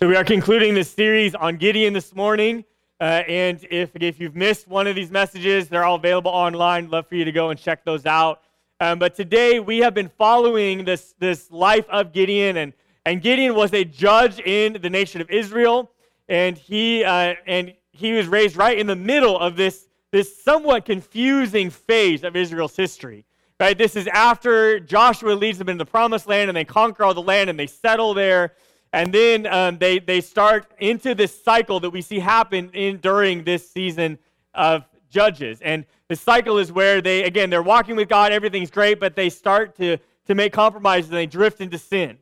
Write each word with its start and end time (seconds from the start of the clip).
So 0.00 0.08
we 0.08 0.16
are 0.16 0.24
concluding 0.24 0.74
this 0.74 0.90
series 0.90 1.34
on 1.34 1.58
Gideon 1.58 1.92
this 1.92 2.14
morning. 2.14 2.64
Uh, 2.98 3.22
and 3.28 3.64
if, 3.70 3.90
if 3.94 4.18
you've 4.18 4.34
missed 4.34 4.66
one 4.66 4.86
of 4.86 4.96
these 4.96 5.10
messages, 5.10 5.68
they're 5.68 5.84
all 5.84 5.96
available 5.96 6.30
online. 6.30 6.88
Love 6.88 7.06
for 7.06 7.14
you 7.14 7.24
to 7.24 7.30
go 7.30 7.50
and 7.50 7.60
check 7.60 7.84
those 7.84 8.06
out. 8.06 8.40
Um, 8.80 8.98
but 8.98 9.14
today 9.14 9.60
we 9.60 9.78
have 9.78 9.94
been 9.94 10.08
following 10.08 10.84
this, 10.84 11.14
this 11.18 11.50
life 11.50 11.88
of 11.90 12.12
Gideon. 12.12 12.56
And, 12.56 12.72
and 13.04 13.20
Gideon 13.20 13.54
was 13.54 13.72
a 13.74 13.84
judge 13.84 14.40
in 14.40 14.78
the 14.80 14.90
nation 14.90 15.20
of 15.20 15.30
Israel. 15.30 15.90
And 16.28 16.56
he, 16.56 17.04
uh, 17.04 17.34
and 17.46 17.74
he 17.92 18.12
was 18.14 18.26
raised 18.26 18.56
right 18.56 18.78
in 18.78 18.86
the 18.86 18.96
middle 18.96 19.38
of 19.38 19.56
this, 19.56 19.88
this 20.10 20.42
somewhat 20.42 20.84
confusing 20.86 21.70
phase 21.70 22.24
of 22.24 22.34
Israel's 22.34 22.74
history. 22.74 23.24
Right? 23.60 23.76
This 23.76 23.94
is 23.94 24.08
after 24.08 24.80
Joshua 24.80 25.34
leads 25.34 25.58
them 25.58 25.68
into 25.68 25.84
the 25.84 25.90
promised 25.90 26.26
land 26.26 26.48
and 26.48 26.56
they 26.56 26.64
conquer 26.64 27.04
all 27.04 27.14
the 27.14 27.22
land 27.22 27.50
and 27.50 27.58
they 27.58 27.68
settle 27.68 28.14
there. 28.14 28.54
And 28.92 29.12
then 29.12 29.46
um, 29.46 29.78
they, 29.78 29.98
they 29.98 30.20
start 30.20 30.66
into 30.78 31.14
this 31.14 31.42
cycle 31.42 31.80
that 31.80 31.90
we 31.90 32.02
see 32.02 32.18
happen 32.18 32.70
in 32.74 32.98
during 32.98 33.44
this 33.44 33.68
season 33.70 34.18
of 34.54 34.84
Judges. 35.10 35.60
And 35.60 35.84
the 36.08 36.16
cycle 36.16 36.58
is 36.58 36.72
where 36.72 37.02
they, 37.02 37.24
again, 37.24 37.50
they're 37.50 37.62
walking 37.62 37.96
with 37.96 38.08
God, 38.08 38.32
everything's 38.32 38.70
great, 38.70 38.98
but 38.98 39.14
they 39.14 39.28
start 39.28 39.76
to, 39.76 39.98
to 40.26 40.34
make 40.34 40.52
compromises 40.52 41.10
and 41.10 41.18
they 41.18 41.26
drift 41.26 41.60
into 41.60 41.78
sin. 41.78 42.16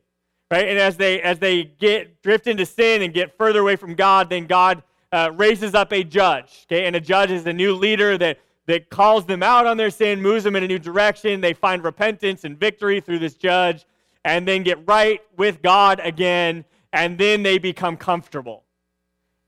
Right? 0.51 0.67
And 0.67 0.77
as 0.77 0.97
they 0.97 1.21
as 1.21 1.39
they 1.39 1.63
get 1.63 2.21
drift 2.21 2.45
into 2.47 2.65
sin 2.65 3.01
and 3.01 3.13
get 3.13 3.37
further 3.37 3.61
away 3.61 3.77
from 3.77 3.95
God, 3.95 4.29
then 4.29 4.45
God 4.45 4.83
uh, 5.13 5.31
raises 5.33 5.73
up 5.73 5.93
a 5.93 6.03
judge. 6.03 6.65
Okay, 6.65 6.85
and 6.85 6.95
a 6.95 6.99
judge 6.99 7.31
is 7.31 7.45
a 7.45 7.53
new 7.53 7.73
leader 7.73 8.17
that 8.17 8.37
that 8.67 8.89
calls 8.89 9.25
them 9.25 9.41
out 9.41 9.65
on 9.65 9.77
their 9.77 9.89
sin, 9.89 10.21
moves 10.21 10.43
them 10.43 10.57
in 10.57 10.63
a 10.63 10.67
new 10.67 10.77
direction. 10.77 11.39
They 11.39 11.53
find 11.53 11.81
repentance 11.81 12.43
and 12.43 12.59
victory 12.59 12.99
through 12.99 13.19
this 13.19 13.35
judge, 13.35 13.85
and 14.23 14.47
then 14.47 14.63
get 14.63 14.87
right 14.87 15.21
with 15.37 15.61
God 15.61 15.99
again, 16.03 16.65
and 16.93 17.17
then 17.17 17.43
they 17.43 17.57
become 17.57 17.97
comfortable. 17.97 18.63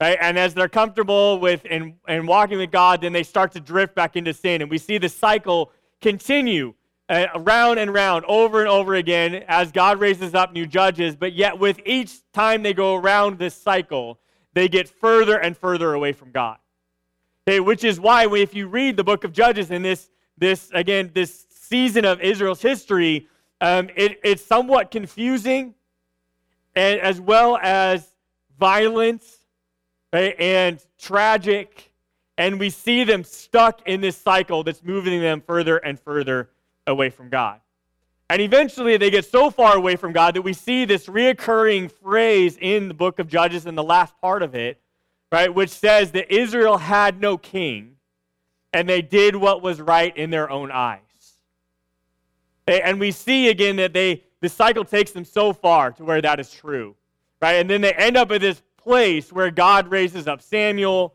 Right? 0.02 0.18
And 0.20 0.38
as 0.38 0.54
they're 0.54 0.70
comfortable 0.70 1.40
with 1.40 1.66
and, 1.70 1.94
and 2.08 2.28
walking 2.28 2.58
with 2.58 2.72
God, 2.72 3.02
then 3.02 3.14
they 3.14 3.24
start 3.24 3.52
to 3.54 3.60
drift 3.60 3.96
back 3.96 4.16
into 4.16 4.34
sin. 4.34 4.62
And 4.62 4.70
we 4.70 4.78
see 4.78 4.98
the 4.98 5.10
cycle 5.10 5.72
continue 6.02 6.74
uh, 7.10 7.28
round 7.38 7.80
and 7.80 7.94
round 7.94 8.26
over 8.26 8.60
and 8.60 8.70
over 8.70 8.96
again 8.96 9.44
as 9.48 9.72
God 9.72 10.00
raises 10.00 10.34
up 10.34 10.52
new 10.52 10.66
judges. 10.66 11.16
But 11.16 11.34
yet, 11.34 11.58
with 11.60 11.80
each 11.86 12.20
time 12.34 12.64
they 12.64 12.74
go 12.74 12.96
around 12.96 13.40
this 13.40 13.54
cycle, 13.56 14.20
they 14.54 14.68
get 14.68 14.90
further 14.90 15.38
and 15.38 15.56
further 15.56 15.94
away 15.94 16.12
from 16.12 16.32
God. 16.32 16.58
Okay, 17.48 17.60
which 17.60 17.84
is 17.84 18.00
why 18.00 18.28
if 18.36 18.56
you 18.56 18.68
read 18.68 18.98
the 18.98 19.04
book 19.04 19.24
of 19.24 19.34
Judges 19.34 19.70
in 19.70 19.82
this, 19.82 20.10
this 20.38 20.70
again, 20.74 21.12
this 21.14 21.46
season 21.50 22.06
of 22.06 22.22
Israel's 22.22 22.62
history, 22.62 23.28
um, 23.64 23.90
it, 23.96 24.20
it's 24.26 24.46
somewhat 24.46 24.92
confusing 24.92 25.74
and 26.76 27.00
as 27.00 27.22
well 27.22 27.58
as 27.62 28.06
violent 28.60 29.24
right, 30.12 30.36
and 30.38 30.84
tragic. 31.00 31.90
And 32.38 32.60
we 32.60 32.70
see 32.70 33.06
them 33.06 33.24
stuck 33.24 33.88
in 33.88 34.02
this 34.02 34.18
cycle 34.18 34.66
that's 34.66 34.84
moving 34.84 35.22
them 35.22 35.40
further 35.40 35.78
and 35.78 35.98
further 35.98 36.50
away 36.88 37.10
from 37.10 37.30
God. 37.30 37.62
And 38.30 38.42
eventually 38.42 38.98
they 38.98 39.10
get 39.10 39.24
so 39.24 39.50
far 39.50 39.78
away 39.78 39.96
from 39.96 40.12
God 40.12 40.36
that 40.36 40.42
we 40.42 40.52
see 40.52 40.84
this 40.84 41.06
reoccurring 41.06 41.90
phrase 41.90 42.58
in 42.60 42.90
the 42.90 42.94
book 42.94 43.20
of 43.20 43.30
Judges 43.30 43.66
in 43.66 43.76
the 43.76 43.84
last 43.84 44.14
part 44.20 44.44
of 44.44 44.56
it, 44.56 44.82
right, 45.32 45.54
which 45.54 45.70
says 45.70 46.12
that 46.12 46.34
Israel 46.34 46.80
had 46.80 47.22
no 47.22 47.38
king 47.38 47.96
and 48.74 48.90
they 48.90 49.02
did 49.02 49.38
what 49.38 49.62
was 49.62 49.80
right 49.80 50.16
in 50.18 50.32
their 50.32 50.50
own 50.50 50.70
eyes. 50.70 51.00
And 52.68 53.00
we 53.00 53.12
see 53.12 53.50
again 53.50 53.76
that 53.78 53.94
they 53.94 54.24
the 54.42 54.50
cycle 54.50 54.84
takes 54.84 55.12
them 55.12 55.26
so 55.26 55.54
far 55.54 55.92
to 55.94 56.04
where 56.04 56.22
that 56.22 56.40
is 56.40 56.52
true. 56.52 56.96
Right? 57.42 57.54
And 57.54 57.70
then 57.70 57.82
they 57.82 57.94
end 57.94 58.18
up 58.18 58.32
at 58.32 58.42
this 58.42 58.62
place 58.78 59.32
where 59.32 59.52
God 59.52 59.90
raises 59.90 60.28
up 60.28 60.42
Samuel 60.42 61.14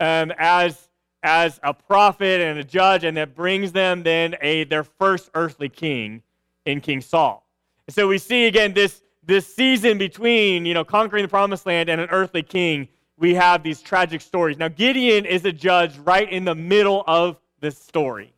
um, 0.00 0.32
as 0.38 0.88
as 1.22 1.58
a 1.62 1.72
prophet 1.72 2.42
and 2.42 2.58
a 2.58 2.64
judge, 2.64 3.02
and 3.02 3.16
that 3.16 3.34
brings 3.34 3.72
them 3.72 4.02
then 4.02 4.36
a 4.42 4.64
their 4.64 4.84
first 4.84 5.30
earthly 5.34 5.68
king 5.68 6.22
in 6.66 6.80
King 6.80 7.00
Saul. 7.00 7.46
And 7.86 7.94
so 7.94 8.08
we 8.08 8.18
see 8.18 8.46
again 8.46 8.74
this 8.74 9.02
this 9.24 9.52
season 9.52 9.98
between 9.98 10.66
you 10.66 10.74
know 10.74 10.84
conquering 10.84 11.22
the 11.22 11.28
promised 11.28 11.66
land 11.66 11.88
and 11.88 12.00
an 12.00 12.08
earthly 12.10 12.42
king. 12.42 12.88
We 13.16 13.34
have 13.34 13.62
these 13.62 13.80
tragic 13.80 14.20
stories. 14.20 14.58
Now 14.58 14.68
Gideon 14.68 15.24
is 15.24 15.44
a 15.44 15.52
judge 15.52 15.96
right 15.98 16.30
in 16.30 16.44
the 16.44 16.54
middle 16.54 17.04
of 17.06 17.38
this 17.60 17.78
story. 17.78 18.32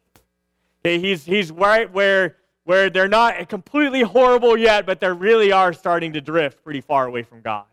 Okay, 0.84 0.98
he's 0.98 1.24
he's 1.24 1.50
right 1.50 1.90
where 1.92 2.36
where 2.66 2.90
they're 2.90 3.06
not 3.06 3.48
completely 3.48 4.02
horrible 4.02 4.56
yet, 4.56 4.86
but 4.86 4.98
they 4.98 5.08
really 5.08 5.52
are 5.52 5.72
starting 5.72 6.12
to 6.12 6.20
drift 6.20 6.64
pretty 6.64 6.80
far 6.80 7.06
away 7.06 7.22
from 7.22 7.40
God. 7.40 7.64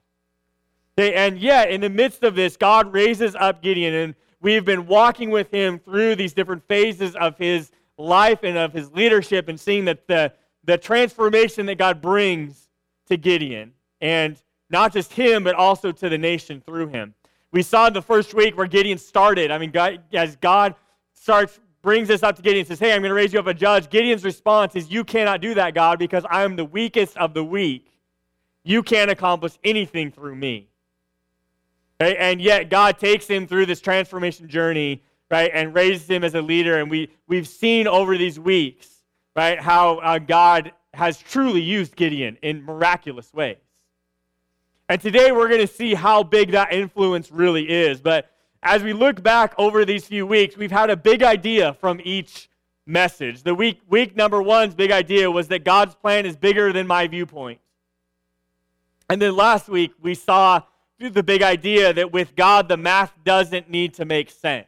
Okay, 0.95 1.15
and 1.15 1.39
yet, 1.39 1.71
in 1.71 1.81
the 1.81 1.89
midst 1.89 2.21
of 2.21 2.35
this, 2.35 2.55
God 2.55 2.93
raises 2.93 3.35
up 3.35 3.63
Gideon, 3.63 3.95
and 3.95 4.15
we've 4.39 4.63
been 4.63 4.85
walking 4.85 5.31
with 5.31 5.49
him 5.49 5.79
through 5.79 6.15
these 6.15 6.33
different 6.33 6.63
phases 6.67 7.15
of 7.15 7.35
his 7.39 7.71
life 7.97 8.43
and 8.43 8.55
of 8.55 8.71
his 8.71 8.91
leadership 8.91 9.47
and 9.47 9.59
seeing 9.59 9.85
that 9.85 10.07
the, 10.07 10.31
the 10.63 10.77
transformation 10.77 11.65
that 11.65 11.79
God 11.79 11.99
brings 11.99 12.69
to 13.07 13.17
Gideon, 13.17 13.73
and 13.99 14.37
not 14.69 14.93
just 14.93 15.11
him, 15.11 15.43
but 15.43 15.55
also 15.55 15.91
to 15.91 16.07
the 16.07 16.19
nation 16.19 16.61
through 16.63 16.89
him. 16.89 17.15
We 17.51 17.63
saw 17.63 17.87
in 17.87 17.93
the 17.93 18.01
first 18.03 18.35
week 18.35 18.55
where 18.55 18.67
Gideon 18.67 18.99
started. 18.99 19.49
I 19.49 19.57
mean, 19.57 19.71
God, 19.71 20.01
as 20.13 20.35
God 20.35 20.75
starts, 21.15 21.59
brings 21.83 22.07
this 22.07 22.23
up 22.23 22.35
to 22.37 22.41
Gideon 22.41 22.61
and 22.61 22.67
says, 22.67 22.79
Hey, 22.79 22.93
I'm 22.93 23.01
going 23.01 23.11
to 23.11 23.15
raise 23.15 23.31
you 23.31 23.39
up 23.39 23.45
a 23.45 23.53
judge. 23.53 23.89
Gideon's 23.91 24.23
response 24.23 24.75
is, 24.75 24.89
You 24.89 25.03
cannot 25.03 25.41
do 25.41 25.53
that, 25.53 25.75
God, 25.75 25.99
because 25.99 26.25
I'm 26.31 26.55
the 26.55 26.65
weakest 26.65 27.15
of 27.17 27.35
the 27.35 27.43
weak. 27.43 27.91
You 28.63 28.81
can't 28.81 29.11
accomplish 29.11 29.59
anything 29.63 30.11
through 30.11 30.35
me. 30.35 30.69
Right? 31.99 32.15
And 32.17 32.41
yet 32.41 32.69
God 32.69 32.97
takes 32.97 33.27
him 33.27 33.45
through 33.45 33.67
this 33.67 33.81
transformation 33.81 34.47
journey, 34.47 35.03
right, 35.29 35.51
and 35.53 35.75
raises 35.75 36.09
him 36.09 36.23
as 36.23 36.33
a 36.33 36.41
leader. 36.41 36.79
And 36.79 36.89
we, 36.89 37.11
we've 37.27 37.47
seen 37.47 37.87
over 37.87 38.17
these 38.17 38.39
weeks, 38.39 38.87
right, 39.35 39.59
how 39.59 39.97
uh, 39.99 40.19
God 40.19 40.71
has 40.93 41.17
truly 41.17 41.61
used 41.61 41.95
Gideon 41.95 42.37
in 42.41 42.63
miraculous 42.63 43.33
ways. 43.33 43.57
And 44.89 45.01
today 45.01 45.31
we're 45.31 45.47
going 45.49 45.61
to 45.61 45.73
see 45.73 45.93
how 45.93 46.23
big 46.23 46.51
that 46.51 46.73
influence 46.73 47.31
really 47.31 47.69
is. 47.69 47.99
But 47.99 48.32
as 48.63 48.81
we 48.81 48.93
look 48.93 49.21
back 49.21 49.53
over 49.57 49.85
these 49.85 50.05
few 50.05 50.25
weeks, 50.25 50.57
we've 50.57 50.71
had 50.71 50.89
a 50.89 50.95
big 50.95 51.21
idea 51.21 51.73
from 51.73 51.99
each 52.03 52.49
message. 52.85 53.43
The 53.43 53.53
week, 53.53 53.81
week 53.87 54.15
number 54.15 54.41
one's 54.41 54.73
big 54.73 54.91
idea 54.91 55.29
was 55.29 55.49
that 55.49 55.63
God's 55.63 55.95
plan 55.95 56.25
is 56.25 56.37
bigger 56.37 56.71
than 56.71 56.87
my 56.87 57.07
viewpoint. 57.07 57.59
And 59.09 59.21
then 59.21 59.35
last 59.35 59.67
week, 59.67 59.91
we 60.01 60.15
saw 60.15 60.61
the 60.97 61.23
big 61.23 61.43
idea 61.43 61.93
that 61.93 62.13
with 62.13 62.35
God, 62.35 62.69
the 62.69 62.77
math 62.77 63.13
doesn't 63.25 63.69
need 63.69 63.93
to 63.95 64.05
make 64.05 64.31
sense. 64.31 64.67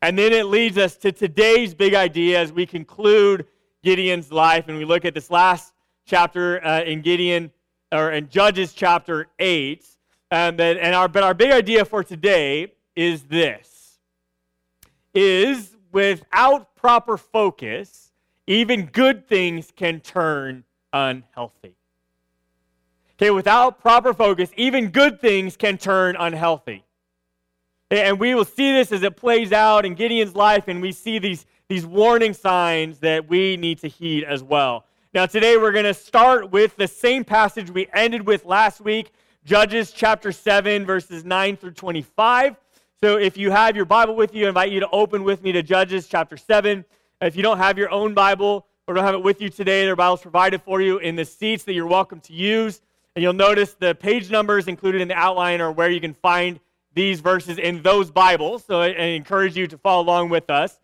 And 0.00 0.16
then 0.16 0.32
it 0.32 0.46
leads 0.46 0.78
us 0.78 0.96
to 0.98 1.10
today's 1.10 1.74
big 1.74 1.94
idea 1.94 2.40
as 2.40 2.52
we 2.52 2.66
conclude 2.66 3.46
Gideon's 3.82 4.30
life 4.30 4.68
and 4.68 4.78
we 4.78 4.84
look 4.84 5.04
at 5.04 5.14
this 5.14 5.30
last 5.30 5.72
chapter 6.06 6.64
uh, 6.64 6.82
in 6.82 7.00
Gideon, 7.02 7.50
or 7.90 8.12
in 8.12 8.28
Judges 8.28 8.72
chapter 8.72 9.26
8. 9.38 9.84
Um, 10.34 10.58
and 10.58 10.96
our, 10.96 11.06
but 11.06 11.22
our 11.22 11.32
big 11.32 11.52
idea 11.52 11.84
for 11.84 12.02
today 12.02 12.72
is 12.96 13.22
this 13.22 14.00
is 15.14 15.76
without 15.92 16.74
proper 16.74 17.16
focus, 17.16 18.10
even 18.48 18.86
good 18.86 19.28
things 19.28 19.72
can 19.76 20.00
turn 20.00 20.64
unhealthy. 20.92 21.76
Okay, 23.12 23.30
without 23.30 23.78
proper 23.78 24.12
focus, 24.12 24.50
even 24.56 24.88
good 24.88 25.20
things 25.20 25.56
can 25.56 25.78
turn 25.78 26.16
unhealthy. 26.18 26.82
And 27.92 28.18
we 28.18 28.34
will 28.34 28.44
see 28.44 28.72
this 28.72 28.90
as 28.90 29.04
it 29.04 29.16
plays 29.16 29.52
out 29.52 29.86
in 29.86 29.94
Gideon's 29.94 30.34
life, 30.34 30.66
and 30.66 30.82
we 30.82 30.90
see 30.90 31.20
these, 31.20 31.46
these 31.68 31.86
warning 31.86 32.32
signs 32.32 32.98
that 32.98 33.28
we 33.28 33.56
need 33.56 33.78
to 33.78 33.88
heed 33.88 34.24
as 34.24 34.42
well. 34.42 34.84
Now, 35.12 35.26
today 35.26 35.56
we're 35.56 35.70
going 35.70 35.84
to 35.84 35.94
start 35.94 36.50
with 36.50 36.74
the 36.74 36.88
same 36.88 37.22
passage 37.22 37.70
we 37.70 37.86
ended 37.94 38.26
with 38.26 38.44
last 38.44 38.80
week, 38.80 39.12
Judges 39.44 39.92
chapter 39.92 40.32
7, 40.32 40.86
verses 40.86 41.22
9 41.22 41.58
through 41.58 41.72
25. 41.72 42.56
So 43.02 43.18
if 43.18 43.36
you 43.36 43.50
have 43.50 43.76
your 43.76 43.84
Bible 43.84 44.16
with 44.16 44.34
you, 44.34 44.46
I 44.46 44.48
invite 44.48 44.72
you 44.72 44.80
to 44.80 44.88
open 44.88 45.22
with 45.22 45.42
me 45.42 45.52
to 45.52 45.62
Judges 45.62 46.06
chapter 46.06 46.38
7. 46.38 46.82
If 47.20 47.36
you 47.36 47.42
don't 47.42 47.58
have 47.58 47.76
your 47.76 47.90
own 47.90 48.14
Bible 48.14 48.64
or 48.86 48.94
don't 48.94 49.04
have 49.04 49.14
it 49.14 49.22
with 49.22 49.42
you 49.42 49.50
today, 49.50 49.84
there 49.84 49.94
Bible's 49.96 50.22
provided 50.22 50.62
for 50.62 50.80
you 50.80 50.96
in 50.96 51.14
the 51.14 51.26
seats 51.26 51.64
that 51.64 51.74
you're 51.74 51.86
welcome 51.86 52.20
to 52.20 52.32
use. 52.32 52.80
And 53.14 53.22
you'll 53.22 53.34
notice 53.34 53.74
the 53.74 53.94
page 53.94 54.30
numbers 54.30 54.66
included 54.66 55.02
in 55.02 55.08
the 55.08 55.14
outline 55.14 55.60
are 55.60 55.70
where 55.70 55.90
you 55.90 56.00
can 56.00 56.14
find 56.14 56.58
these 56.94 57.20
verses 57.20 57.58
in 57.58 57.82
those 57.82 58.10
Bibles. 58.10 58.64
So 58.64 58.80
I, 58.80 58.88
encourage 58.88 59.58
you 59.58 59.66
to 59.66 59.76
follow 59.76 60.02
along 60.02 60.30
with 60.30 60.48
us. 60.48 60.80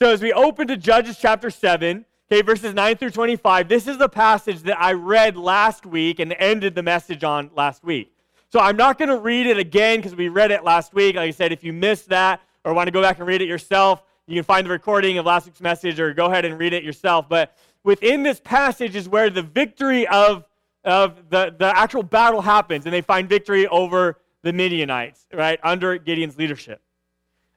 So 0.00 0.12
as 0.12 0.22
we 0.22 0.32
open 0.32 0.68
to 0.68 0.76
Judges 0.76 1.18
chapter 1.18 1.50
7, 1.50 2.04
okay, 2.30 2.42
verses 2.42 2.74
9 2.74 2.96
through 2.96 3.10
25, 3.10 3.68
this 3.68 3.86
is 3.86 3.98
the 3.98 4.08
passage 4.08 4.62
that 4.62 4.80
I 4.80 4.92
read 4.92 5.36
last 5.36 5.86
week 5.86 6.18
and 6.18 6.34
ended 6.38 6.74
the 6.74 6.82
message 6.82 7.24
on 7.24 7.50
last 7.54 7.84
week. 7.84 8.12
So 8.50 8.60
I'm 8.60 8.76
not 8.76 8.98
going 8.98 9.08
to 9.08 9.18
read 9.18 9.46
it 9.46 9.58
again 9.58 9.98
because 9.98 10.14
we 10.14 10.28
read 10.28 10.50
it 10.50 10.62
last 10.62 10.94
week. 10.94 11.16
Like 11.16 11.28
I 11.28 11.30
said, 11.32 11.52
if 11.52 11.64
you 11.64 11.72
missed 11.72 12.08
that 12.10 12.40
or 12.64 12.72
want 12.72 12.86
to 12.86 12.92
go 12.92 13.02
back 13.02 13.18
and 13.18 13.26
read 13.26 13.42
it 13.42 13.48
yourself, 13.48 14.02
you 14.26 14.34
can 14.36 14.44
find 14.44 14.66
the 14.66 14.70
recording 14.70 15.18
of 15.18 15.26
last 15.26 15.46
week's 15.46 15.60
message 15.60 16.00
or 16.00 16.14
go 16.14 16.26
ahead 16.26 16.44
and 16.44 16.58
read 16.58 16.72
it 16.72 16.84
yourself. 16.84 17.28
But 17.28 17.56
within 17.82 18.22
this 18.22 18.40
passage 18.40 18.96
is 18.96 19.08
where 19.08 19.28
the 19.28 19.42
victory 19.42 20.06
of 20.06 20.46
of 20.84 21.30
the, 21.30 21.54
the 21.58 21.76
actual 21.76 22.02
battle 22.02 22.42
happens 22.42 22.84
and 22.84 22.92
they 22.92 23.00
find 23.00 23.28
victory 23.28 23.66
over 23.68 24.18
the 24.42 24.52
Midianites, 24.52 25.26
right, 25.32 25.58
under 25.62 25.96
Gideon's 25.96 26.36
leadership. 26.36 26.82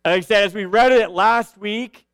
Like 0.05 0.17
I 0.17 0.19
said, 0.21 0.43
as 0.45 0.53
we 0.53 0.65
read 0.65 0.93
it 0.93 1.11
last 1.11 1.57
week, 1.57 2.06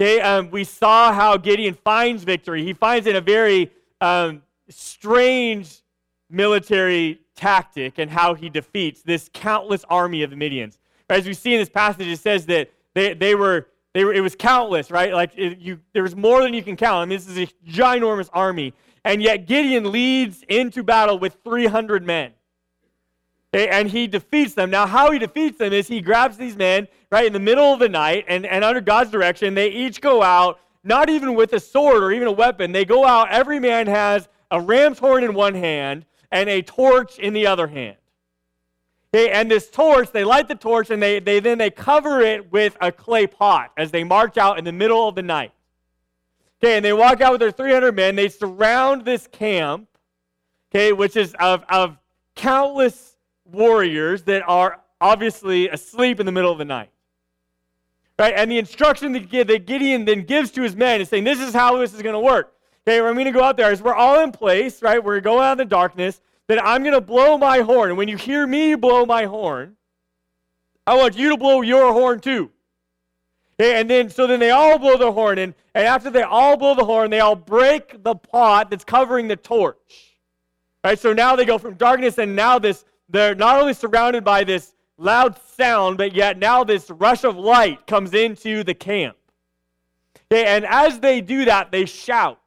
okay, 0.00 0.20
um, 0.20 0.50
we 0.50 0.64
saw 0.64 1.12
how 1.12 1.36
Gideon 1.36 1.74
finds 1.74 2.24
victory. 2.24 2.64
He 2.64 2.72
finds 2.72 3.06
it 3.06 3.10
in 3.10 3.16
a 3.16 3.20
very 3.20 3.70
um, 4.00 4.42
strange 4.68 5.82
military 6.30 7.20
tactic 7.34 7.98
and 7.98 8.10
how 8.10 8.34
he 8.34 8.48
defeats 8.48 9.02
this 9.02 9.28
countless 9.32 9.84
army 9.90 10.22
of 10.22 10.30
the 10.30 10.36
Midians. 10.36 10.78
As 11.08 11.26
we 11.26 11.34
see 11.34 11.54
in 11.54 11.60
this 11.60 11.68
passage, 11.68 12.06
it 12.06 12.18
says 12.18 12.46
that 12.46 12.70
they, 12.94 13.14
they 13.14 13.34
were 13.34 13.66
they 13.92 14.04
were, 14.04 14.14
it 14.14 14.20
was 14.20 14.36
countless, 14.36 14.90
right? 14.90 15.12
Like 15.12 15.32
it, 15.36 15.58
you, 15.58 15.80
there 15.92 16.04
was 16.04 16.14
more 16.14 16.42
than 16.42 16.54
you 16.54 16.62
can 16.62 16.76
count. 16.76 17.02
I 17.02 17.04
mean, 17.06 17.18
this 17.18 17.28
is 17.28 17.38
a 17.38 17.46
ginormous 17.68 18.28
army. 18.32 18.72
And 19.04 19.20
yet 19.20 19.48
Gideon 19.48 19.90
leads 19.90 20.44
into 20.48 20.84
battle 20.84 21.18
with 21.18 21.38
300 21.42 22.06
men. 22.06 22.30
And 23.52 23.88
he 23.88 24.06
defeats 24.06 24.54
them. 24.54 24.70
Now, 24.70 24.86
how 24.86 25.10
he 25.10 25.18
defeats 25.18 25.58
them 25.58 25.72
is 25.72 25.88
he 25.88 26.00
grabs 26.00 26.36
these 26.36 26.56
men 26.56 26.86
right 27.10 27.26
in 27.26 27.32
the 27.32 27.40
middle 27.40 27.72
of 27.72 27.80
the 27.80 27.88
night, 27.88 28.24
and, 28.28 28.46
and 28.46 28.62
under 28.62 28.80
God's 28.80 29.10
direction, 29.10 29.54
they 29.54 29.70
each 29.70 30.00
go 30.00 30.22
out, 30.22 30.60
not 30.84 31.10
even 31.10 31.34
with 31.34 31.52
a 31.52 31.60
sword 31.60 32.02
or 32.02 32.12
even 32.12 32.28
a 32.28 32.32
weapon. 32.32 32.70
They 32.70 32.84
go 32.84 33.04
out, 33.04 33.30
every 33.30 33.58
man 33.58 33.88
has 33.88 34.28
a 34.50 34.60
ram's 34.60 34.98
horn 34.98 35.24
in 35.24 35.34
one 35.34 35.54
hand 35.54 36.06
and 36.30 36.48
a 36.48 36.62
torch 36.62 37.18
in 37.18 37.32
the 37.32 37.46
other 37.46 37.66
hand. 37.66 37.96
Okay, 39.12 39.30
and 39.30 39.50
this 39.50 39.68
torch, 39.68 40.12
they 40.12 40.22
light 40.22 40.46
the 40.46 40.54
torch 40.54 40.90
and 40.90 41.02
they, 41.02 41.18
they 41.18 41.40
then 41.40 41.58
they 41.58 41.70
cover 41.70 42.20
it 42.20 42.52
with 42.52 42.76
a 42.80 42.92
clay 42.92 43.26
pot 43.26 43.72
as 43.76 43.90
they 43.90 44.04
march 44.04 44.38
out 44.38 44.56
in 44.56 44.64
the 44.64 44.72
middle 44.72 45.08
of 45.08 45.16
the 45.16 45.22
night. 45.22 45.52
Okay, 46.62 46.76
and 46.76 46.84
they 46.84 46.92
walk 46.92 47.20
out 47.20 47.32
with 47.32 47.40
their 47.40 47.50
300 47.50 47.94
men. 47.94 48.14
They 48.14 48.28
surround 48.28 49.04
this 49.04 49.26
camp, 49.26 49.88
okay, 50.70 50.92
which 50.92 51.16
is 51.16 51.34
of, 51.40 51.64
of 51.68 51.96
countless 52.36 53.09
warriors 53.52 54.22
that 54.24 54.42
are 54.46 54.80
obviously 55.00 55.68
asleep 55.68 56.20
in 56.20 56.26
the 56.26 56.32
middle 56.32 56.52
of 56.52 56.58
the 56.58 56.64
night. 56.64 56.90
Right? 58.18 58.34
And 58.36 58.50
the 58.50 58.58
instruction 58.58 59.12
that 59.12 59.30
Gideon 59.30 60.04
then 60.04 60.22
gives 60.22 60.50
to 60.52 60.62
his 60.62 60.76
men 60.76 61.00
is 61.00 61.08
saying, 61.08 61.24
This 61.24 61.40
is 61.40 61.54
how 61.54 61.78
this 61.78 61.94
is 61.94 62.02
going 62.02 62.14
to 62.14 62.20
work. 62.20 62.54
Okay, 62.86 63.00
we're 63.00 63.12
going 63.12 63.26
to 63.26 63.30
go 63.30 63.42
out 63.42 63.56
there 63.56 63.70
as 63.70 63.82
we're 63.82 63.94
all 63.94 64.22
in 64.22 64.32
place, 64.32 64.82
right? 64.82 65.02
We're 65.02 65.20
going 65.20 65.44
out 65.44 65.52
in 65.52 65.58
the 65.58 65.64
darkness 65.64 66.20
Then 66.48 66.58
I'm 66.60 66.82
going 66.82 66.94
to 66.94 67.00
blow 67.00 67.38
my 67.38 67.60
horn. 67.60 67.90
And 67.90 67.98
when 67.98 68.08
you 68.08 68.16
hear 68.16 68.46
me 68.46 68.74
blow 68.74 69.06
my 69.06 69.24
horn, 69.24 69.76
I 70.86 70.96
want 70.96 71.16
you 71.16 71.30
to 71.30 71.36
blow 71.36 71.62
your 71.62 71.92
horn 71.92 72.20
too. 72.20 72.50
Okay, 73.60 73.78
and 73.78 73.88
then 73.88 74.08
so 74.08 74.26
then 74.26 74.40
they 74.40 74.50
all 74.50 74.78
blow 74.78 74.96
the 74.96 75.12
horn, 75.12 75.38
and, 75.38 75.54
and 75.74 75.86
after 75.86 76.10
they 76.10 76.22
all 76.22 76.56
blow 76.56 76.74
the 76.74 76.84
horn, 76.84 77.10
they 77.10 77.20
all 77.20 77.36
break 77.36 78.02
the 78.02 78.14
pot 78.14 78.70
that's 78.70 78.84
covering 78.84 79.28
the 79.28 79.36
torch. 79.36 79.76
Right? 80.82 80.98
So 80.98 81.12
now 81.12 81.36
they 81.36 81.44
go 81.44 81.58
from 81.58 81.74
darkness, 81.74 82.16
and 82.16 82.34
now 82.34 82.58
this 82.58 82.84
they're 83.10 83.34
not 83.34 83.60
only 83.60 83.74
surrounded 83.74 84.24
by 84.24 84.44
this 84.44 84.74
loud 84.96 85.36
sound, 85.56 85.98
but 85.98 86.14
yet 86.14 86.38
now 86.38 86.64
this 86.64 86.90
rush 86.90 87.24
of 87.24 87.36
light 87.36 87.86
comes 87.86 88.14
into 88.14 88.64
the 88.64 88.74
camp. 88.74 89.16
Okay, 90.32 90.44
and 90.44 90.64
as 90.64 91.00
they 91.00 91.20
do 91.20 91.44
that, 91.46 91.72
they 91.72 91.86
shout. 91.86 92.38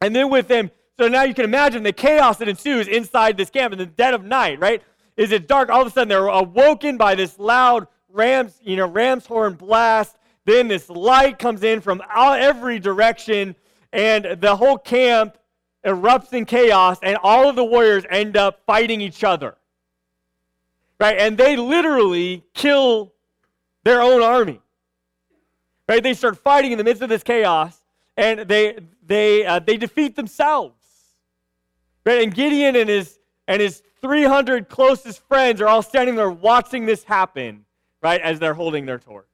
And 0.00 0.14
then 0.14 0.30
with 0.30 0.48
them 0.48 0.70
so 1.02 1.08
now 1.08 1.22
you 1.22 1.34
can 1.34 1.44
imagine 1.44 1.82
the 1.82 1.92
chaos 1.92 2.36
that 2.36 2.48
ensues 2.48 2.86
inside 2.86 3.36
this 3.36 3.50
camp 3.50 3.72
in 3.72 3.78
the 3.78 3.86
dead 3.86 4.14
of 4.14 4.24
night, 4.24 4.60
right? 4.60 4.82
Is 5.16 5.32
it 5.32 5.48
dark? 5.48 5.70
All 5.70 5.80
of 5.80 5.86
a 5.86 5.90
sudden 5.90 6.08
they're 6.08 6.26
awoken 6.26 6.96
by 6.96 7.14
this 7.14 7.38
loud 7.38 7.88
ram's, 8.08 8.58
you 8.62 8.76
know, 8.76 8.86
ram's 8.86 9.26
horn 9.26 9.54
blast. 9.54 10.16
Then 10.44 10.68
this 10.68 10.88
light 10.88 11.38
comes 11.38 11.62
in 11.62 11.80
from 11.80 12.02
every 12.14 12.78
direction, 12.78 13.56
and 13.92 14.40
the 14.40 14.54
whole 14.54 14.78
camp 14.78 15.38
erupts 15.84 16.32
in 16.32 16.44
chaos, 16.44 16.98
and 17.02 17.16
all 17.22 17.48
of 17.48 17.56
the 17.56 17.64
warriors 17.64 18.04
end 18.10 18.36
up 18.36 18.60
fighting 18.66 19.00
each 19.00 19.24
other. 19.24 19.56
Right? 21.00 21.18
And 21.18 21.36
they 21.36 21.56
literally 21.56 22.44
kill 22.54 23.12
their 23.84 24.00
own 24.00 24.22
army. 24.22 24.60
Right? 25.88 26.02
They 26.02 26.14
start 26.14 26.38
fighting 26.38 26.72
in 26.72 26.78
the 26.78 26.84
midst 26.84 27.02
of 27.02 27.08
this 27.08 27.22
chaos, 27.22 27.82
and 28.16 28.40
they 28.40 28.78
they 29.04 29.44
uh, 29.44 29.58
they 29.58 29.76
defeat 29.76 30.14
themselves. 30.14 30.76
Right? 32.06 32.22
And 32.22 32.34
Gideon 32.34 32.76
and 32.76 32.88
his 32.88 33.18
and 33.48 33.60
his 33.60 33.82
300 34.02 34.68
closest 34.68 35.26
friends 35.28 35.60
are 35.60 35.68
all 35.68 35.82
standing 35.82 36.16
there 36.16 36.30
watching 36.30 36.86
this 36.86 37.04
happen, 37.04 37.64
right, 38.02 38.20
as 38.20 38.38
they're 38.40 38.54
holding 38.54 38.84
their 38.84 38.98
torch. 38.98 39.26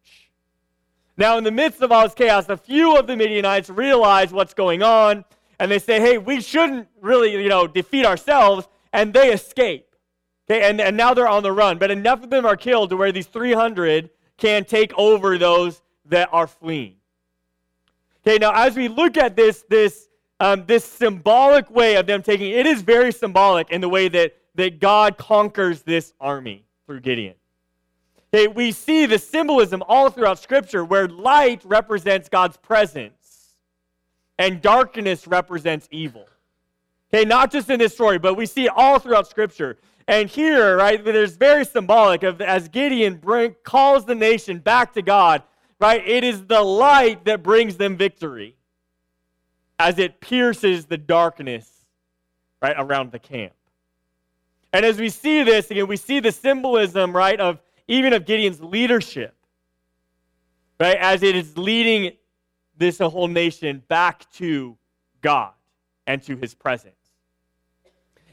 Now, 1.16 1.38
in 1.38 1.44
the 1.44 1.50
midst 1.50 1.82
of 1.82 1.90
all 1.90 2.04
this 2.04 2.14
chaos, 2.14 2.48
a 2.48 2.56
few 2.56 2.96
of 2.96 3.06
the 3.06 3.16
Midianites 3.16 3.70
realize 3.70 4.30
what's 4.30 4.54
going 4.54 4.82
on, 4.82 5.24
and 5.58 5.70
they 5.70 5.78
say, 5.78 6.00
hey, 6.00 6.19
we 6.19 6.40
shouldn't 6.40 6.88
really, 7.00 7.32
you 7.32 7.49
know, 7.49 7.66
defeat 7.66 8.06
ourselves, 8.06 8.69
and 8.93 9.12
they 9.12 9.32
escape. 9.32 9.94
Okay, 10.50 10.69
and, 10.69 10.81
and 10.81 10.96
now 10.96 11.12
they're 11.12 11.28
on 11.28 11.43
the 11.43 11.52
run. 11.52 11.78
But 11.78 11.90
enough 11.90 12.22
of 12.22 12.31
them 12.31 12.46
are 12.46 12.56
killed 12.56 12.90
to 12.90 12.96
where 12.96 13.12
these 13.12 13.26
300 13.26 14.10
can 14.38 14.64
take 14.64 14.93
over 14.96 15.37
those 15.37 15.82
that 16.06 16.28
are 16.32 16.46
fleeing. 16.46 16.96
Okay, 18.26 18.38
now 18.38 18.52
as 18.55 18.76
we 18.76 18.88
look 18.88 19.16
at 19.16 19.37
this, 19.37 19.64
this 19.69 20.08
um, 20.40 20.64
this 20.66 20.84
symbolic 20.84 21.70
way 21.70 21.96
of 21.96 22.06
them 22.06 22.22
taking 22.22 22.50
it 22.50 22.66
is 22.66 22.82
very 22.82 23.12
symbolic 23.12 23.70
in 23.70 23.81
the 23.81 23.88
way 23.88 24.08
that, 24.08 24.37
that 24.55 24.81
God 24.81 25.19
conquers 25.19 25.82
this 25.82 26.14
army 26.20 26.64
through 26.87 27.00
Gideon. 27.00 27.34
Okay, 28.32 28.46
we 28.46 28.72
see 28.72 29.06
the 29.06 29.19
symbolism 29.19 29.82
all 29.88 30.10
throughout 30.10 30.38
Scripture 30.38 30.84
where 30.84 31.08
light 31.08 31.62
represents 31.64 32.28
God's 32.28 32.56
presence 32.56 33.18
and 34.38 34.62
darkness 34.62 35.26
represents 35.26 35.88
evil. 35.90 36.26
Okay, 37.12 37.25
not 37.25 37.50
just 37.50 37.70
in 37.70 37.79
this 37.79 37.94
story, 37.94 38.19
but 38.19 38.35
we 38.35 38.46
see 38.46 38.69
all 38.69 38.99
throughout 38.99 39.26
Scripture. 39.26 39.79
And 40.06 40.29
here, 40.29 40.76
right, 40.76 41.02
there's 41.05 41.37
very 41.37 41.64
symbolic 41.64 42.23
of 42.23 42.40
as 42.40 42.69
Gideon 42.69 43.17
bring, 43.17 43.56
calls 43.62 44.05
the 44.06 44.14
nation 44.14 44.58
back 44.58 44.94
to 44.94 45.02
God, 45.02 45.43
right? 45.81 46.06
It 46.06 46.25
is 46.25 46.46
the 46.46 46.62
light 46.62 47.25
that 47.25 47.43
brings 47.43 47.76
them 47.76 47.96
victory 47.96 48.56
as 49.79 49.99
it 49.99 50.20
pierces 50.20 50.87
the 50.87 50.96
darkness 50.96 51.70
right 52.61 52.75
around 52.76 53.12
the 53.12 53.19
camp. 53.19 53.52
And 54.73 54.84
as 54.84 54.99
we 54.99 55.08
see 55.08 55.43
this, 55.44 55.70
again, 55.70 55.87
we 55.87 55.96
see 55.96 56.20
the 56.20 56.32
symbolism, 56.32 57.14
right, 57.14 57.41
of 57.41 57.61
even 57.87 58.12
of 58.12 58.26
Gideon's 58.26 58.61
leadership, 58.61 59.34
right, 60.79 60.96
as 60.99 61.23
it 61.23 61.37
is 61.37 61.56
leading 61.56 62.12
this 62.78 62.98
whole 62.98 63.28
nation 63.28 63.82
back 63.88 64.30
to 64.34 64.76
God 65.20 65.52
and 66.06 66.22
to 66.22 66.36
his 66.36 66.55
presence. 66.55 66.94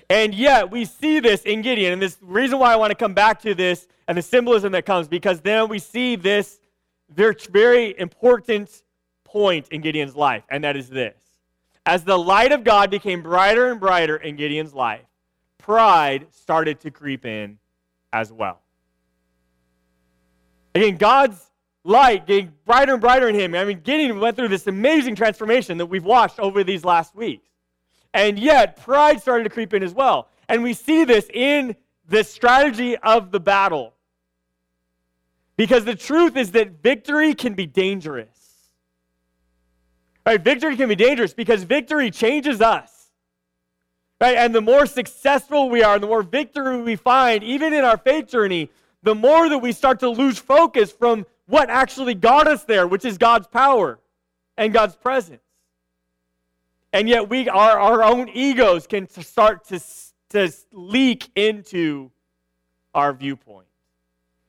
And 0.09 0.33
yet, 0.33 0.71
we 0.71 0.85
see 0.85 1.19
this 1.19 1.41
in 1.41 1.61
Gideon, 1.61 1.93
and 1.93 2.01
this 2.01 2.17
reason 2.21 2.59
why 2.59 2.71
I 2.71 2.75
want 2.75 2.91
to 2.91 2.95
come 2.95 3.13
back 3.13 3.41
to 3.41 3.55
this 3.55 3.87
and 4.07 4.17
the 4.17 4.21
symbolism 4.21 4.71
that 4.73 4.85
comes, 4.85 5.07
because 5.07 5.41
then 5.41 5.67
we 5.67 5.79
see 5.79 6.15
this 6.15 6.59
very 7.09 7.99
important 7.99 8.83
point 9.23 9.67
in 9.69 9.81
Gideon's 9.81 10.15
life, 10.15 10.43
and 10.49 10.63
that 10.63 10.77
is 10.77 10.89
this 10.89 11.15
as 11.85 12.03
the 12.03 12.17
light 12.17 12.51
of 12.51 12.63
God 12.63 12.89
became 12.89 13.21
brighter 13.21 13.71
and 13.71 13.79
brighter 13.79 14.17
in 14.17 14.35
Gideon's 14.35 14.73
life, 14.73 15.05
pride 15.57 16.27
started 16.31 16.79
to 16.81 16.91
creep 16.91 17.25
in 17.25 17.59
as 18.11 18.31
well. 18.31 18.61
Again, 20.73 20.97
God's 20.97 21.51
light 21.85 22.25
getting 22.25 22.51
brighter 22.65 22.93
and 22.93 23.01
brighter 23.01 23.29
in 23.29 23.35
him. 23.35 23.55
I 23.55 23.63
mean, 23.63 23.79
Gideon 23.81 24.19
went 24.19 24.35
through 24.35 24.49
this 24.49 24.67
amazing 24.67 25.15
transformation 25.15 25.77
that 25.77 25.85
we've 25.85 26.03
watched 26.03 26.39
over 26.39 26.63
these 26.63 26.83
last 26.83 27.15
weeks. 27.15 27.47
And 28.13 28.39
yet, 28.39 28.77
pride 28.77 29.21
started 29.21 29.43
to 29.43 29.49
creep 29.49 29.73
in 29.73 29.83
as 29.83 29.93
well. 29.93 30.29
And 30.49 30.63
we 30.63 30.73
see 30.73 31.03
this 31.03 31.29
in 31.33 31.75
the 32.07 32.23
strategy 32.23 32.97
of 32.97 33.31
the 33.31 33.39
battle. 33.39 33.93
Because 35.57 35.85
the 35.85 35.95
truth 35.95 36.35
is 36.35 36.51
that 36.51 36.81
victory 36.81 37.33
can 37.35 37.53
be 37.53 37.65
dangerous. 37.65 38.27
Right? 40.25 40.41
Victory 40.41 40.75
can 40.75 40.89
be 40.89 40.95
dangerous 40.95 41.33
because 41.33 41.63
victory 41.63 42.09
changes 42.09 42.61
us. 42.61 43.11
Right? 44.19 44.37
And 44.37 44.55
the 44.55 44.61
more 44.61 44.85
successful 44.85 45.69
we 45.69 45.83
are, 45.83 45.99
the 45.99 46.07
more 46.07 46.23
victory 46.23 46.81
we 46.81 46.95
find, 46.95 47.43
even 47.43 47.73
in 47.73 47.83
our 47.83 47.97
faith 47.97 48.27
journey, 48.27 48.71
the 49.03 49.13
more 49.13 49.49
that 49.49 49.59
we 49.59 49.71
start 49.71 49.99
to 49.99 50.09
lose 50.09 50.39
focus 50.39 50.91
from 50.91 51.25
what 51.47 51.69
actually 51.69 52.15
got 52.15 52.47
us 52.47 52.63
there, 52.63 52.87
which 52.87 53.05
is 53.05 53.17
God's 53.17 53.47
power 53.47 53.99
and 54.57 54.73
God's 54.73 54.95
presence. 54.95 55.41
And 56.93 57.09
yet 57.09 57.29
we 57.29 57.49
our, 57.49 57.79
our 57.79 58.03
own 58.03 58.29
egos 58.29 58.87
can 58.87 59.09
start 59.09 59.67
to, 59.67 59.81
to 60.29 60.51
leak 60.71 61.29
into 61.35 62.11
our 62.93 63.13
viewpoint. 63.13 63.67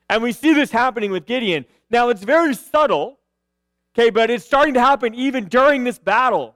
And 0.08 0.22
we 0.22 0.32
see 0.32 0.54
this 0.54 0.70
happening 0.70 1.10
with 1.10 1.26
Gideon. 1.26 1.64
Now 1.90 2.08
it's 2.10 2.22
very 2.22 2.54
subtle, 2.54 3.18
Okay, 3.98 4.10
but 4.10 4.28
it's 4.28 4.44
starting 4.44 4.74
to 4.74 4.80
happen 4.80 5.14
even 5.14 5.46
during 5.46 5.84
this 5.84 5.98
battle. 5.98 6.54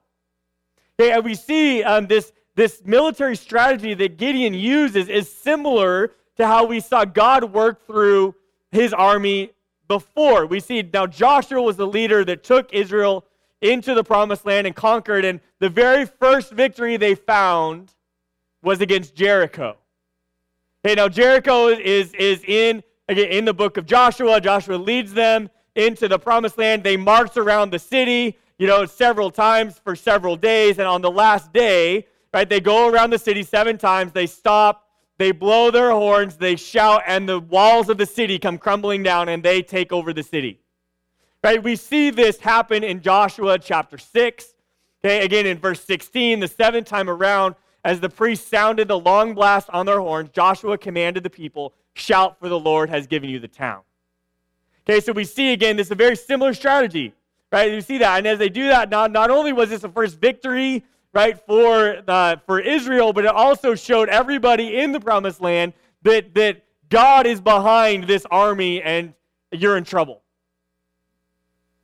Okay, 1.01 1.13
and 1.13 1.25
we 1.25 1.35
see 1.35 1.83
um, 1.83 2.07
this, 2.07 2.33
this 2.55 2.83
military 2.85 3.35
strategy 3.35 3.95
that 3.95 4.19
Gideon 4.19 4.53
uses 4.53 5.09
is 5.09 5.33
similar 5.33 6.13
to 6.37 6.47
how 6.47 6.67
we 6.67 6.81
saw 6.81 7.07
God 7.07 7.45
work 7.45 7.87
through 7.87 8.35
his 8.71 8.93
army 8.93 9.53
before. 9.91 10.47
We 10.47 10.61
see 10.61 10.89
now 10.93 11.05
Joshua 11.05 11.61
was 11.61 11.77
the 11.77 11.87
leader 11.87 12.25
that 12.25 12.45
took 12.45 12.73
Israel 12.73 13.25
into 13.61 13.93
the 13.93 14.05
promised 14.05 14.47
land 14.47 14.69
and 14.69 14.77
conquered, 14.77 15.25
and 15.25 15.41
the 15.59 15.69
very 15.69 16.07
first 16.07 16.53
victory 16.53 16.97
they 16.97 17.17
found 17.17 17.93
was 18.63 18.81
against 18.81 19.17
Jericho. 19.17 19.77
Okay, 20.87 20.95
now 20.95 21.09
Jericho 21.09 21.67
is, 21.67 22.15
is 22.15 22.45
in, 22.45 22.85
again, 23.09 23.31
in 23.31 23.45
the 23.45 23.53
book 23.53 23.79
of 23.79 23.85
Joshua. 23.85 24.41
Joshua 24.41 24.77
leads 24.77 25.13
them 25.13 25.51
into 25.75 26.07
the 26.07 26.21
promised 26.21 26.57
land. 26.57 26.85
They 26.85 26.97
march 26.97 27.37
around 27.37 27.71
the 27.71 27.81
city, 27.81 28.39
you 28.61 28.69
know, 28.69 28.87
several 28.87 29.33
times 29.33 29.81
for 29.83 29.97
several 29.97 30.37
days. 30.37 30.79
And 30.79 30.87
on 30.87 31.03
the 31.03 31.11
last 31.11 31.53
day, 31.53 32.07
right, 32.33 32.49
they 32.49 32.61
go 32.61 32.89
around 32.89 33.11
the 33.11 33.19
city 33.19 33.43
seven 33.43 33.77
times. 33.77 34.13
They 34.13 34.27
stop, 34.27 34.89
they 35.21 35.33
blow 35.33 35.71
their 35.71 35.91
horns, 35.91 36.39
they 36.39 36.57
shout, 36.57 37.03
and 37.07 37.29
the 37.29 37.39
walls 37.39 37.91
of 37.91 37.99
the 37.99 38.07
city 38.07 38.39
come 38.39 38.57
crumbling 38.57 39.03
down 39.03 39.29
and 39.29 39.43
they 39.43 39.61
take 39.61 39.93
over 39.93 40.15
the 40.15 40.23
city. 40.23 40.59
Right? 41.45 41.63
We 41.63 41.77
see 41.77 42.09
this 42.09 42.41
happen 42.41 42.83
in 42.83 43.03
Joshua 43.03 43.59
chapter 43.59 43.99
6. 43.99 44.55
Okay, 45.05 45.23
again 45.23 45.45
in 45.45 45.59
verse 45.59 45.85
16, 45.85 46.41
the 46.41 46.49
seventh 46.49 46.87
time 46.87 47.11
around, 47.11 47.55
as 47.85 48.01
the 48.01 48.09
priests 48.09 48.49
sounded 48.49 48.89
the 48.89 48.99
long 48.99 49.35
blast 49.35 49.69
on 49.75 49.85
their 49.85 50.01
horns, 50.01 50.31
Joshua 50.33 50.79
commanded 50.79 51.23
the 51.23 51.29
people, 51.29 51.75
Shout, 51.93 52.39
for 52.39 52.49
the 52.49 52.59
Lord 52.59 52.89
has 52.89 53.07
given 53.07 53.29
you 53.29 53.39
the 53.39 53.49
town. 53.49 53.83
Okay, 54.89 55.01
so 55.01 55.13
we 55.13 55.25
see 55.25 55.53
again, 55.53 55.77
this 55.77 55.89
is 55.89 55.91
a 55.91 55.97
very 55.97 56.17
similar 56.17 56.55
strategy, 56.55 57.13
right? 57.53 57.71
You 57.71 57.83
see 57.83 57.99
that. 57.99 58.17
And 58.17 58.27
as 58.27 58.39
they 58.39 58.49
do 58.49 58.69
that, 58.69 58.89
not, 58.89 59.13
not 59.13 59.31
only 59.31 59.53
was 59.53 59.69
this 59.69 59.85
a 59.85 59.91
first 59.91 60.19
victory, 60.19 60.83
right, 61.13 61.39
for, 61.47 62.03
for 62.47 62.61
Israel, 62.61 63.13
but 63.13 63.25
it 63.25 63.31
also 63.31 63.75
showed 63.75 64.09
everybody 64.09 64.77
in 64.77 64.93
the 64.93 65.01
promised 65.01 65.41
land 65.41 65.73
that, 66.03 66.35
that 66.35 66.65
God 66.89 67.27
is 67.27 67.41
behind 67.41 68.05
this 68.05 68.27
army 68.31 68.83
and 68.83 69.15
you're 69.53 69.77
in 69.77 69.85
trouble. 69.85 70.23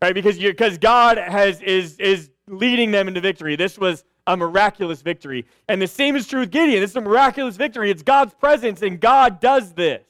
Right? 0.01 0.15
Because, 0.15 0.39
you 0.39 0.51
because 0.51 0.79
God 0.79 1.17
has, 1.17 1.61
is, 1.63 1.99
is 1.99 2.31
leading 2.47 2.91
them 2.91 3.09
into 3.09 3.21
victory. 3.21 3.57
This 3.57 3.79
was 3.79 4.05
a 4.27 4.37
miraculous 4.37 5.03
victory. 5.03 5.47
And 5.69 5.81
the 5.81 5.87
same 5.87 6.17
is 6.17 6.27
true 6.27 6.41
with 6.41 6.51
Gideon. 6.51 6.83
Is 6.83 6.97
a 6.97 7.01
miraculous 7.01 7.57
victory. 7.57 7.91
It's 7.91 8.03
God's 8.03 8.35
presence, 8.35 8.83
and 8.83 9.01
God 9.01 9.41
does 9.41 9.73
this. 9.73 10.03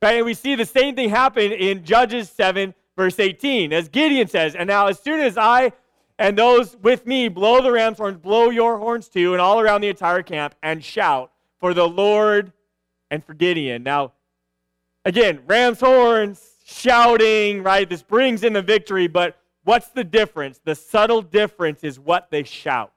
Right? 0.00 0.16
And 0.16 0.26
we 0.26 0.34
see 0.34 0.56
the 0.56 0.66
same 0.66 0.96
thing 0.96 1.10
happen 1.10 1.52
in 1.52 1.84
Judges 1.84 2.28
7, 2.30 2.74
verse 2.96 3.20
18, 3.20 3.72
as 3.72 3.88
Gideon 3.88 4.26
says, 4.26 4.54
And 4.54 4.66
now, 4.66 4.88
as 4.88 4.98
soon 4.98 5.20
as 5.20 5.38
I 5.38 5.72
and 6.18 6.36
those 6.36 6.76
with 6.76 7.06
me 7.06 7.28
blow 7.28 7.62
the 7.62 7.72
ram's 7.72 7.98
horns, 7.98 8.18
blow 8.18 8.50
your 8.50 8.78
horns 8.78 9.08
too, 9.08 9.32
and 9.32 9.40
all 9.40 9.60
around 9.60 9.80
the 9.80 9.88
entire 9.88 10.22
camp, 10.22 10.54
and 10.62 10.84
shout 10.84 11.30
for 11.58 11.74
the 11.74 11.88
Lord 11.88 12.52
and 13.10 13.24
for 13.24 13.34
Gideon. 13.34 13.82
Now, 13.82 14.12
again, 15.04 15.40
ram's 15.46 15.80
horns, 15.80 16.42
shouting, 16.64 17.62
right? 17.62 17.88
This 17.88 18.02
brings 18.02 18.44
in 18.44 18.52
the 18.52 18.62
victory, 18.62 19.06
but 19.06 19.38
what's 19.64 19.88
the 19.88 20.04
difference? 20.04 20.60
The 20.64 20.74
subtle 20.74 21.22
difference 21.22 21.84
is 21.84 21.98
what 21.98 22.30
they 22.30 22.42
shout. 22.42 22.92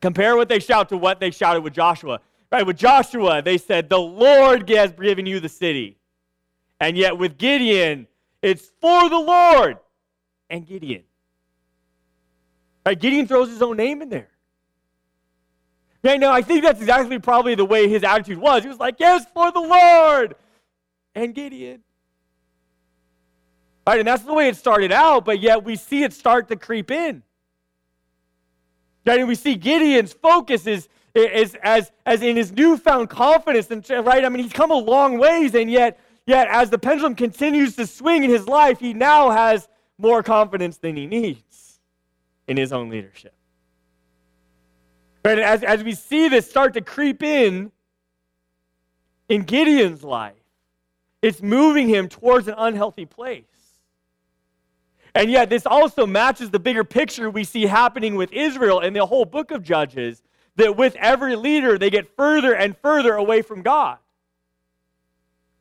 Compare 0.00 0.36
what 0.36 0.48
they 0.48 0.60
shout 0.60 0.88
to 0.90 0.96
what 0.96 1.20
they 1.20 1.30
shouted 1.30 1.62
with 1.62 1.72
Joshua. 1.72 2.20
Right, 2.50 2.64
with 2.64 2.78
Joshua, 2.78 3.42
they 3.42 3.58
said, 3.58 3.90
The 3.90 3.98
Lord 3.98 4.68
has 4.70 4.92
given 4.92 5.26
you 5.26 5.38
the 5.38 5.48
city. 5.48 5.98
And 6.80 6.96
yet 6.96 7.18
with 7.18 7.36
Gideon, 7.36 8.06
it's 8.40 8.70
for 8.80 9.08
the 9.10 9.18
Lord 9.18 9.78
and 10.50 10.66
Gideon. 10.66 11.04
Right, 12.86 12.98
Gideon 12.98 13.26
throws 13.26 13.48
his 13.48 13.60
own 13.62 13.76
name 13.76 14.02
in 14.02 14.08
there. 14.08 14.28
Right 16.02 16.18
now, 16.18 16.32
I 16.32 16.42
think 16.42 16.62
that's 16.62 16.80
exactly 16.80 17.18
probably 17.18 17.54
the 17.54 17.64
way 17.64 17.88
his 17.88 18.04
attitude 18.04 18.38
was. 18.38 18.62
He 18.62 18.68
was 18.68 18.78
like, 18.78 18.96
Yes, 18.98 19.26
for 19.34 19.50
the 19.50 19.60
Lord 19.60 20.36
and 21.14 21.34
Gideon. 21.34 21.82
Right, 23.86 24.00
and 24.00 24.08
that's 24.08 24.22
the 24.22 24.34
way 24.34 24.48
it 24.48 24.56
started 24.56 24.92
out, 24.92 25.24
but 25.24 25.40
yet 25.40 25.64
we 25.64 25.76
see 25.76 26.02
it 26.02 26.12
start 26.12 26.48
to 26.48 26.56
creep 26.56 26.90
in. 26.90 27.22
Right, 29.06 29.20
and 29.20 29.28
we 29.28 29.34
see 29.34 29.54
Gideon's 29.54 30.12
focus 30.12 30.66
is, 30.66 30.88
is 31.14 31.56
as, 31.62 31.90
as 32.04 32.22
in 32.22 32.36
his 32.36 32.52
newfound 32.52 33.08
confidence. 33.08 33.70
And, 33.70 33.88
right, 34.06 34.24
I 34.24 34.28
mean, 34.28 34.42
he's 34.42 34.52
come 34.52 34.70
a 34.70 34.76
long 34.76 35.18
ways, 35.18 35.54
and 35.54 35.70
yet, 35.70 35.98
yet 36.26 36.48
as 36.48 36.68
the 36.68 36.78
pendulum 36.78 37.14
continues 37.14 37.76
to 37.76 37.86
swing 37.86 38.24
in 38.24 38.30
his 38.30 38.46
life, 38.46 38.78
he 38.78 38.92
now 38.92 39.30
has 39.30 39.66
more 39.98 40.22
confidence 40.22 40.78
than 40.78 40.96
he 40.96 41.06
needs 41.06 41.80
in 42.46 42.56
his 42.56 42.72
own 42.72 42.88
leadership. 42.88 43.34
Right, 45.24 45.38
as, 45.38 45.62
as 45.62 45.82
we 45.82 45.94
see 45.94 46.28
this 46.28 46.48
start 46.48 46.74
to 46.74 46.80
creep 46.80 47.22
in 47.22 47.72
in 49.28 49.42
Gideon's 49.42 50.02
life, 50.02 50.34
it's 51.20 51.42
moving 51.42 51.88
him 51.88 52.08
towards 52.08 52.48
an 52.48 52.54
unhealthy 52.56 53.04
place. 53.04 53.44
And 55.14 55.30
yet, 55.30 55.50
this 55.50 55.66
also 55.66 56.06
matches 56.06 56.50
the 56.50 56.60
bigger 56.60 56.84
picture 56.84 57.28
we 57.28 57.42
see 57.42 57.66
happening 57.66 58.14
with 58.14 58.32
Israel 58.32 58.80
in 58.80 58.92
the 58.92 59.04
whole 59.04 59.24
book 59.24 59.50
of 59.50 59.62
Judges 59.62 60.22
that 60.56 60.76
with 60.76 60.94
every 60.96 61.34
leader, 61.34 61.76
they 61.76 61.90
get 61.90 62.14
further 62.16 62.54
and 62.54 62.76
further 62.78 63.14
away 63.14 63.42
from 63.42 63.62
God. 63.62 63.98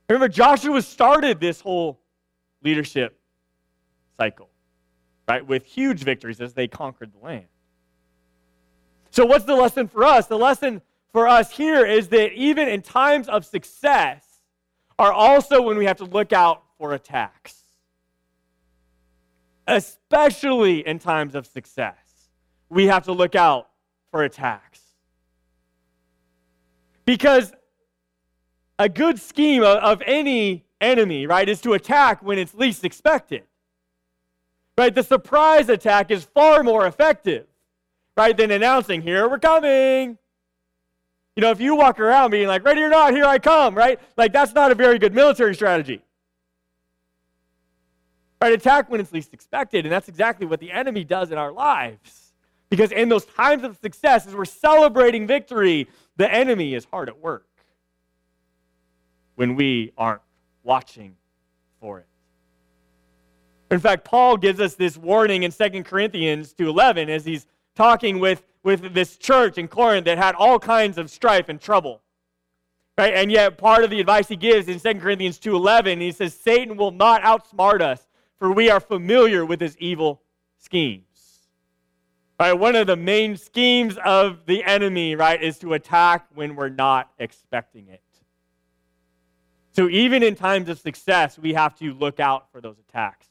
Remember, 0.10 0.28
Joshua 0.28 0.82
started 0.82 1.40
this 1.40 1.60
whole 1.60 2.00
leadership 2.64 3.17
cycle, 4.18 4.50
right, 5.28 5.46
with 5.46 5.66
huge 5.66 6.04
victories 6.04 6.42
as 6.42 6.54
they 6.54 6.68
conquered 6.68 7.12
the 7.14 7.26
land. 7.26 7.46
So, 9.12 9.26
what's 9.26 9.46
the 9.46 9.56
lesson 9.56 9.88
for 9.88 10.04
us? 10.04 10.28
The 10.28 10.38
lesson 10.38 10.82
for 11.12 11.28
us 11.28 11.52
here 11.52 11.86
is 11.86 12.10
that 12.10 12.34
even 12.34 12.68
in 12.68 12.82
times 12.82 13.30
of 13.30 13.46
success, 13.46 14.24
are 15.00 15.14
also 15.14 15.62
when 15.62 15.78
we 15.78 15.86
have 15.86 15.98
to 15.98 16.06
look 16.06 16.34
out 16.34 16.64
for 16.78 16.94
attacks 16.94 17.58
especially 19.68 20.88
in 20.88 20.98
times 20.98 21.36
of 21.36 21.46
success, 21.46 21.98
we 22.70 22.88
have 22.88 23.04
to 23.04 23.12
look 23.12 23.36
out 23.36 23.70
for 24.12 24.24
attacks. 24.24 24.82
Because 27.06 27.52
a 28.80 28.90
good 28.90 29.20
scheme 29.20 29.64
of, 29.64 30.02
any 30.06 30.66
enemy, 30.80 31.26
right, 31.26 31.48
is 31.48 31.62
to 31.62 31.74
attack 31.74 32.22
when 32.22 32.38
it's 32.38 32.54
least 32.54 32.86
expected. 32.86 33.44
Right? 34.78 34.94
The 34.94 35.04
surprise 35.04 35.70
attack 35.70 36.12
is 36.12 36.24
far 36.24 36.64
more 36.64 36.86
effective, 36.86 37.48
right, 38.16 38.38
than 38.38 38.52
announcing, 38.52 39.02
here 39.02 39.28
we're 39.28 39.40
coming. 39.40 40.18
You 41.36 41.42
know, 41.42 41.52
if 41.52 41.60
you 41.60 41.76
walk 41.76 42.00
around 42.00 42.32
being 42.32 42.48
like, 42.48 42.64
ready 42.64 42.82
or 42.82 42.90
not, 42.90 43.14
here 43.14 43.26
I 43.26 43.40
come, 43.40 43.76
right? 43.76 44.00
Like, 44.18 44.34
that's 44.34 44.54
not 44.54 44.72
a 44.72 44.76
very 44.76 44.98
good 45.00 45.14
military 45.14 45.56
strategy. 45.56 46.02
Right? 48.42 48.54
Attack 48.54 48.90
when 48.90 49.00
it's 49.00 49.12
least 49.12 49.34
expected. 49.34 49.86
And 49.86 49.92
that's 49.92 50.08
exactly 50.08 50.46
what 50.46 50.60
the 50.60 50.72
enemy 50.72 51.04
does 51.04 51.32
in 51.32 51.38
our 51.38 51.52
lives. 51.52 52.34
Because 52.70 52.92
in 52.92 53.10
those 53.10 53.26
times 53.26 53.64
of 53.64 53.78
success, 53.78 54.28
as 54.28 54.36
we're 54.36 54.46
celebrating 54.46 55.26
victory, 55.26 55.88
the 56.18 56.32
enemy 56.32 56.74
is 56.74 56.86
hard 56.86 57.08
at 57.08 57.20
work 57.20 57.48
when 59.36 59.56
we 59.56 59.94
aren't 59.98 60.22
watching 60.64 61.16
for 61.80 62.00
it. 62.00 62.08
In 63.70 63.80
fact, 63.80 64.06
Paul 64.06 64.38
gives 64.38 64.60
us 64.60 64.76
this 64.76 64.98
warning 64.98 65.44
in 65.44 65.52
2 65.52 65.84
Corinthians 65.84 66.54
2.11 66.54 67.10
as 67.10 67.26
he's 67.26 67.48
talking 67.76 68.20
with, 68.20 68.44
with 68.64 68.94
this 68.94 69.18
church 69.18 69.58
in 69.58 69.68
Corinth 69.68 70.06
that 70.06 70.18
had 70.18 70.36
all 70.36 70.58
kinds 70.58 70.98
of 70.98 71.10
strife 71.10 71.50
and 71.50 71.60
trouble. 71.60 72.02
Right? 72.98 73.14
And 73.14 73.32
yet 73.32 73.58
part 73.58 73.84
of 73.84 73.90
the 73.90 74.00
advice 74.00 74.28
he 74.28 74.36
gives 74.36 74.68
in 74.68 74.80
2 74.80 75.00
Corinthians 75.00 75.38
2.11, 75.40 76.02
he 76.02 76.12
says, 76.12 76.34
Satan 76.34 76.78
will 76.78 76.92
not 76.92 77.22
outsmart 77.22 77.82
us 77.82 78.08
for 78.38 78.52
we 78.52 78.70
are 78.70 78.80
familiar 78.80 79.46
with 79.46 79.60
his 79.60 79.78
evil 79.78 80.22
schemes. 80.58 81.04
Right, 82.40 82.54
one 82.54 82.76
of 82.76 82.86
the 82.86 82.96
main 82.96 83.36
schemes 83.36 83.98
of 84.06 84.46
the 84.46 84.64
enemy, 84.64 85.16
right, 85.16 85.42
is 85.42 85.58
to 85.60 85.74
attack 85.74 86.28
when 86.36 86.56
we're 86.56 86.70
not 86.70 87.12
expecting 87.18 87.88
it. 87.88 88.04
So 89.72 89.90
even 89.90 90.22
in 90.22 90.36
times 90.36 90.70
of 90.70 90.80
success, 90.80 91.40
we 91.40 91.54
have 91.54 91.76
to 91.80 91.94
look 91.94 92.20
out 92.20 92.52
for 92.52 92.62
those 92.62 92.78
attacks. 92.78 93.28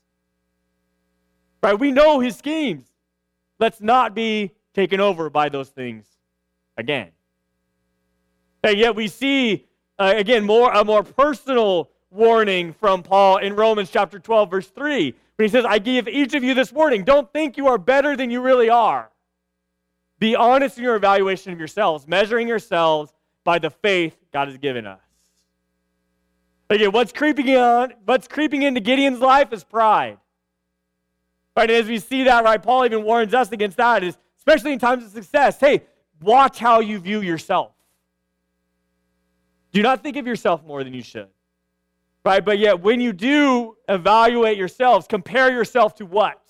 Right, 1.67 1.77
we 1.77 1.91
know 1.91 2.21
his 2.21 2.37
schemes. 2.37 2.85
Let's 3.59 3.81
not 3.81 4.15
be 4.15 4.53
taken 4.73 5.01
over 5.01 5.29
by 5.29 5.49
those 5.49 5.69
things 5.69 6.07
again. 6.77 7.09
And 8.63 8.79
yet 8.79 8.95
we 8.95 9.09
see 9.09 9.67
uh, 9.99 10.15
again 10.17 10.45
more 10.45 10.71
a 10.71 10.85
more 10.85 11.03
personal 11.03 11.91
warning 12.09 12.73
from 12.73 13.03
Paul 13.03 13.39
in 13.39 13.57
Romans 13.57 13.91
chapter 13.91 14.21
12, 14.21 14.49
verse 14.49 14.69
3, 14.69 15.13
when 15.35 15.49
he 15.49 15.51
says, 15.51 15.65
I 15.65 15.81
give 15.81 16.07
each 16.07 16.35
of 16.35 16.45
you 16.45 16.55
this 16.55 16.73
warning. 16.73 17.03
Don't 17.03 17.33
think 17.33 17.57
you 17.57 17.67
are 17.67 17.79
better 17.79 18.17
than 18.17 18.31
you 18.31 18.43
really 18.43 18.71
are. 18.71 19.11
Be 20.21 20.37
honest 20.37 20.79
in 20.79 20.85
your 20.85 20.95
evaluation 20.95 21.53
of 21.53 21.59
yourselves, 21.59 22.07
measuring 22.07 22.47
yourselves 22.47 23.13
by 23.43 23.59
the 23.59 23.71
faith 23.71 24.17
God 24.33 24.47
has 24.47 24.57
given 24.57 24.87
us. 24.87 25.01
Again, 26.71 26.93
what's 26.93 27.13
creeping 27.13 27.57
on, 27.57 27.93
what's 28.05 28.29
creeping 28.29 28.63
into 28.63 28.79
Gideon's 28.79 29.19
life 29.19 29.53
is 29.53 29.65
pride. 29.65 30.19
Right, 31.57 31.71
and 31.71 31.79
as 31.79 31.89
we 31.89 31.99
see 31.99 32.25
that, 32.25 32.45
right, 32.45 32.63
Paul 32.63 32.85
even 32.85 33.03
warns 33.03 33.33
us 33.33 33.51
against 33.51 33.79
that, 33.79 34.05
is 34.05 34.19
especially 34.39 34.73
in 34.73 34.79
times 34.79 35.05
of 35.05 35.11
success. 35.11 35.59
Hey, 35.59 35.85
watch 36.21 36.59
how 36.59 36.81
you 36.81 36.99
view 36.99 37.23
yourself. 37.23 37.73
Do 39.73 39.83
not 39.83 40.03
think 40.03 40.17
of 40.17 40.27
yourself 40.27 40.65
more 40.65 40.85
than 40.85 40.93
you 40.93 41.03
should. 41.03 41.29
Right? 42.25 42.45
But 42.45 42.59
yet, 42.59 42.81
when 42.81 43.01
you 43.01 43.13
do 43.13 43.77
evaluate 43.89 44.59
yourselves, 44.59 45.07
compare 45.07 45.51
yourself 45.51 45.95
to 45.97 46.07
what? 46.07 46.43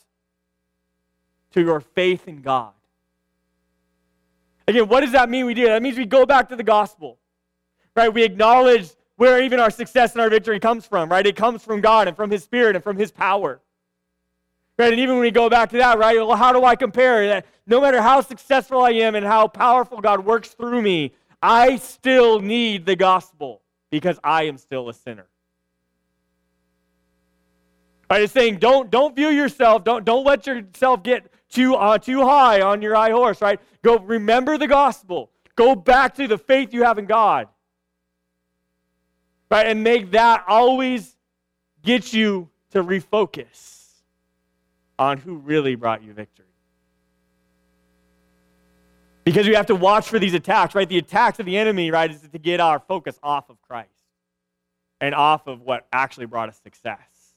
To 1.53 1.61
your 1.61 1.81
faith 1.81 2.27
in 2.27 2.41
God. 2.41 2.73
Again, 4.67 4.89
what 4.89 5.03
does 5.03 5.13
that 5.13 5.31
mean 5.31 5.47
we 5.47 5.55
do? 5.55 5.67
That 5.67 5.83
means 5.83 5.97
we 5.97 6.07
go 6.07 6.27
back 6.27 6.49
to 6.49 6.57
the 6.57 6.65
gospel, 6.65 7.19
right? 7.95 8.13
We 8.13 8.25
acknowledge 8.25 8.91
where 9.17 9.41
even 9.43 9.61
our 9.61 9.71
success 9.71 10.13
and 10.13 10.21
our 10.21 10.31
victory 10.31 10.59
comes 10.59 10.85
from, 10.87 11.09
right? 11.09 11.25
It 11.25 11.37
comes 11.37 11.63
from 11.63 11.81
God 11.81 12.09
and 12.09 12.17
from 12.17 12.31
His 12.31 12.43
Spirit 12.43 12.75
and 12.75 12.83
from 12.83 12.97
His 12.97 13.13
power. 13.13 13.61
And 14.78 14.99
even 15.00 15.14
when 15.14 15.23
we 15.23 15.30
go 15.30 15.49
back 15.49 15.71
to 15.71 15.78
that, 15.78 15.99
right? 15.99 16.16
Well, 16.16 16.37
how 16.37 16.52
do 16.52 16.64
I 16.64 16.76
compare 16.76 17.26
that? 17.28 17.47
No 17.66 17.80
matter 17.80 18.02
how 18.02 18.21
successful 18.21 18.83
I 18.83 18.90
am 18.90 19.14
and 19.14 19.25
how 19.25 19.49
powerful 19.49 20.00
God 20.00 20.25
works 20.25 20.50
through 20.50 20.83
me, 20.83 21.12
I 21.42 21.76
still 21.76 22.40
need 22.40 22.85
the 22.85 22.97
gospel 22.97 23.62
because 23.90 24.18
I 24.23 24.45
am 24.45 24.59
still 24.59 24.88
a 24.88 24.95
sinner. 24.95 25.26
Right? 28.11 28.23
It's 28.23 28.33
saying 28.33 28.59
don't 28.59 28.90
don't 28.90 29.16
view 29.16 29.28
yourself, 29.28 29.83
don't 29.83 30.04
don't 30.04 30.25
let 30.25 30.47
yourself 30.47 31.02
get 31.02 31.30
too 31.49 31.75
uh, 31.75 31.99
too 31.99 32.23
high 32.25 32.61
on 32.61 32.83
your 32.83 32.95
high 32.95 33.11
horse, 33.11 33.40
right? 33.40 33.59
Go 33.83 33.99
remember 33.99 34.59
the 34.59 34.68
gospel. 34.68 35.30
Go 35.56 35.75
back 35.75 36.14
to 36.16 36.28
the 36.28 36.37
faith 36.37 36.75
you 36.75 36.85
have 36.85 36.99
in 36.99 37.06
God. 37.06 37.49
Right? 39.50 39.66
And 39.66 39.83
make 39.83 40.11
that 40.11 40.45
always 40.47 41.16
get 41.83 42.12
you 42.12 42.50
to 42.73 42.83
refocus 42.83 43.75
on 44.99 45.19
who 45.19 45.37
really 45.37 45.75
brought 45.75 46.03
you 46.03 46.12
victory. 46.12 46.47
Because 49.25 49.47
we 49.47 49.55
have 49.55 49.67
to 49.67 49.75
watch 49.75 50.09
for 50.09 50.19
these 50.19 50.35
attacks, 50.35 50.75
right? 50.75 50.88
The 50.88 50.99
attacks 50.99 51.41
of 51.41 51.47
the 51.47 51.57
enemy, 51.57 51.91
right, 51.91 52.11
is 52.11 52.21
to 52.21 52.38
get 52.38 52.61
our 52.61 52.79
focus 52.79 53.19
off 53.23 53.50
of 53.50 53.61
Christ 53.62 53.91
and 55.00 55.15
off 55.15 55.47
of 55.47 55.61
what 55.62 55.87
actually 55.93 56.26
brought 56.26 56.49
us 56.49 56.61
success, 56.62 57.35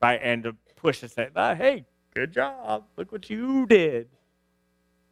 right? 0.00 0.20
And 0.22 0.44
to 0.44 0.56
push 0.76 1.02
us 1.02 1.12
say, 1.12 1.28
ah, 1.34 1.54
hey, 1.54 1.84
good 2.14 2.32
job. 2.32 2.84
Look 2.96 3.10
what 3.10 3.28
you 3.28 3.66
did. 3.66 4.08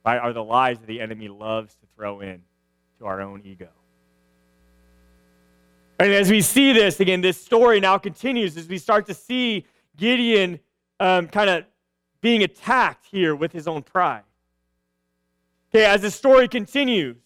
Right? 0.05 0.19
Are 0.19 0.33
the 0.33 0.45
lies 0.45 0.79
that 0.79 0.87
the 0.87 1.01
enemy 1.01 1.27
loves 1.27 1.75
to 1.75 1.87
throw 1.97 2.21
in 2.21 2.43
to 2.99 3.07
our 3.07 3.21
own 3.21 3.43
ego. 3.45 3.69
And 5.99 6.13
as 6.13 6.31
we 6.31 6.43
see 6.43 6.73
this, 6.73 7.01
again, 7.01 7.23
this 7.23 7.41
story 7.41 7.81
now 7.81 7.99
continues 7.99 8.57
as 8.57 8.69
we 8.69 8.79
start 8.79 9.07
to 9.07 9.15
see 9.15 9.67
Gideon 9.97 10.61
um, 11.01 11.29
kind 11.29 11.51
of 11.51 11.65
being 12.21 12.43
attacked 12.43 13.07
here 13.07 13.35
with 13.35 13.53
his 13.53 13.69
own 13.69 13.83
pride. 13.83 14.23
Okay, 15.71 15.85
as 15.85 16.01
the 16.01 16.11
story 16.11 16.49
continues, 16.49 17.17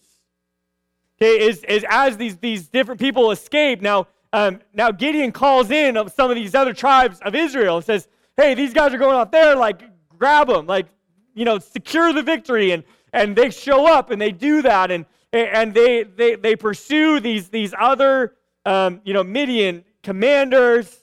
okay, 1.17 1.47
is, 1.47 1.63
is 1.63 1.85
as 1.89 2.17
these, 2.17 2.37
these 2.37 2.67
different 2.67 2.99
people 2.99 3.31
escape, 3.31 3.81
now, 3.81 4.07
um, 4.33 4.59
now 4.73 4.91
Gideon 4.91 5.31
calls 5.31 5.71
in 5.71 5.95
some 6.09 6.29
of 6.29 6.35
these 6.35 6.55
other 6.55 6.73
tribes 6.73 7.19
of 7.21 7.35
Israel 7.35 7.77
and 7.77 7.85
says, 7.85 8.07
hey, 8.37 8.53
these 8.53 8.73
guys 8.73 8.93
are 8.93 8.97
going 8.97 9.15
out 9.15 9.31
there, 9.31 9.55
like, 9.55 9.81
grab 10.17 10.47
them, 10.47 10.65
like, 10.65 10.87
you 11.33 11.45
know, 11.45 11.59
secure 11.59 12.13
the 12.13 12.23
victory. 12.23 12.71
And, 12.71 12.83
and 13.13 13.35
they 13.35 13.49
show 13.49 13.91
up 13.91 14.09
and 14.09 14.21
they 14.21 14.31
do 14.31 14.61
that. 14.63 14.91
And, 14.91 15.05
and 15.33 15.73
they, 15.73 16.03
they, 16.03 16.35
they 16.35 16.55
pursue 16.55 17.19
these, 17.19 17.49
these 17.49 17.73
other, 17.77 18.35
um, 18.65 19.01
you 19.03 19.13
know, 19.13 19.23
Midian 19.23 19.83
commanders. 20.03 20.99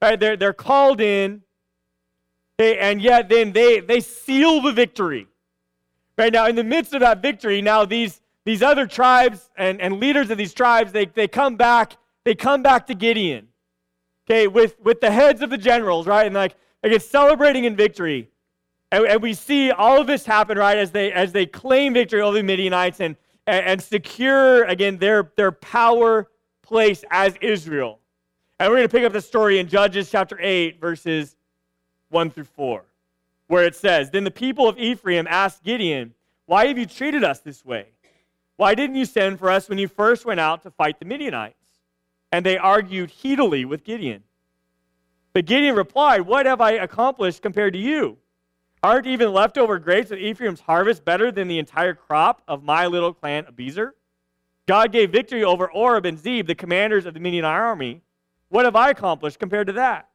Right? 0.00 0.18
They're, 0.18 0.36
they're 0.36 0.52
called 0.52 1.00
in 1.00 1.42
and 2.58 3.02
yet 3.02 3.28
then 3.28 3.52
they, 3.52 3.80
they 3.80 4.00
seal 4.00 4.62
the 4.62 4.72
victory. 4.72 5.26
Right 6.16 6.32
now, 6.32 6.46
in 6.46 6.54
the 6.54 6.64
midst 6.64 6.94
of 6.94 7.00
that 7.00 7.20
victory, 7.20 7.60
now 7.60 7.84
these, 7.84 8.20
these 8.44 8.62
other 8.62 8.86
tribes 8.86 9.50
and, 9.56 9.80
and 9.80 9.98
leaders 9.98 10.30
of 10.30 10.38
these 10.38 10.54
tribes, 10.54 10.92
they, 10.92 11.06
they 11.06 11.26
come 11.26 11.56
back, 11.56 11.96
they 12.24 12.34
come 12.34 12.62
back 12.62 12.86
to 12.86 12.94
Gideon. 12.94 13.48
Okay, 14.26 14.46
with, 14.46 14.80
with 14.80 15.00
the 15.00 15.10
heads 15.10 15.42
of 15.42 15.50
the 15.50 15.58
generals, 15.58 16.06
right? 16.06 16.24
And 16.24 16.34
like, 16.34 16.54
like 16.82 16.98
celebrating 17.02 17.64
in 17.64 17.76
victory. 17.76 18.30
And, 18.90 19.04
and 19.06 19.22
we 19.22 19.34
see 19.34 19.70
all 19.70 20.00
of 20.00 20.06
this 20.06 20.24
happen, 20.24 20.56
right, 20.56 20.78
as 20.78 20.92
they 20.92 21.12
as 21.12 21.32
they 21.32 21.46
claim 21.46 21.94
victory 21.94 22.22
over 22.22 22.36
the 22.36 22.42
Midianites 22.42 23.00
and, 23.00 23.16
and, 23.46 23.66
and 23.66 23.82
secure 23.82 24.64
again 24.64 24.96
their, 24.98 25.32
their 25.36 25.52
power 25.52 26.30
place 26.62 27.04
as 27.10 27.34
Israel. 27.42 27.98
And 28.60 28.70
we're 28.70 28.78
going 28.78 28.88
to 28.88 28.92
pick 28.92 29.04
up 29.04 29.12
the 29.12 29.20
story 29.20 29.58
in 29.58 29.68
Judges 29.68 30.10
chapter 30.10 30.38
8, 30.40 30.80
verses 30.80 31.36
1 32.14 32.30
through 32.30 32.44
4, 32.44 32.84
where 33.48 33.64
it 33.64 33.74
says, 33.74 34.10
Then 34.10 34.24
the 34.24 34.30
people 34.30 34.68
of 34.68 34.78
Ephraim 34.78 35.26
asked 35.28 35.64
Gideon, 35.64 36.14
Why 36.46 36.68
have 36.68 36.78
you 36.78 36.86
treated 36.86 37.24
us 37.24 37.40
this 37.40 37.64
way? 37.64 37.88
Why 38.56 38.76
didn't 38.76 38.96
you 38.96 39.04
send 39.04 39.40
for 39.40 39.50
us 39.50 39.68
when 39.68 39.78
you 39.78 39.88
first 39.88 40.24
went 40.24 40.38
out 40.38 40.62
to 40.62 40.70
fight 40.70 41.00
the 41.00 41.04
Midianites? 41.04 41.58
And 42.30 42.46
they 42.46 42.56
argued 42.56 43.10
heatedly 43.10 43.64
with 43.64 43.84
Gideon. 43.84 44.22
But 45.32 45.46
Gideon 45.46 45.74
replied, 45.74 46.22
What 46.22 46.46
have 46.46 46.60
I 46.60 46.72
accomplished 46.72 47.42
compared 47.42 47.72
to 47.72 47.78
you? 47.80 48.16
Aren't 48.84 49.06
even 49.06 49.32
leftover 49.32 49.78
grapes 49.78 50.12
of 50.12 50.18
Ephraim's 50.18 50.60
harvest 50.60 51.04
better 51.04 51.32
than 51.32 51.48
the 51.48 51.58
entire 51.58 51.94
crop 51.94 52.42
of 52.46 52.62
my 52.62 52.86
little 52.86 53.12
clan 53.12 53.44
Abiezer? 53.44 53.90
God 54.66 54.92
gave 54.92 55.10
victory 55.10 55.42
over 55.42 55.70
Oreb 55.70 56.06
and 56.06 56.18
Zeb, 56.18 56.46
the 56.46 56.54
commanders 56.54 57.06
of 57.06 57.14
the 57.14 57.20
Midianite 57.20 57.60
army. 57.60 58.02
What 58.50 58.66
have 58.66 58.76
I 58.76 58.90
accomplished 58.90 59.40
compared 59.40 59.66
to 59.66 59.72
that? 59.74 60.08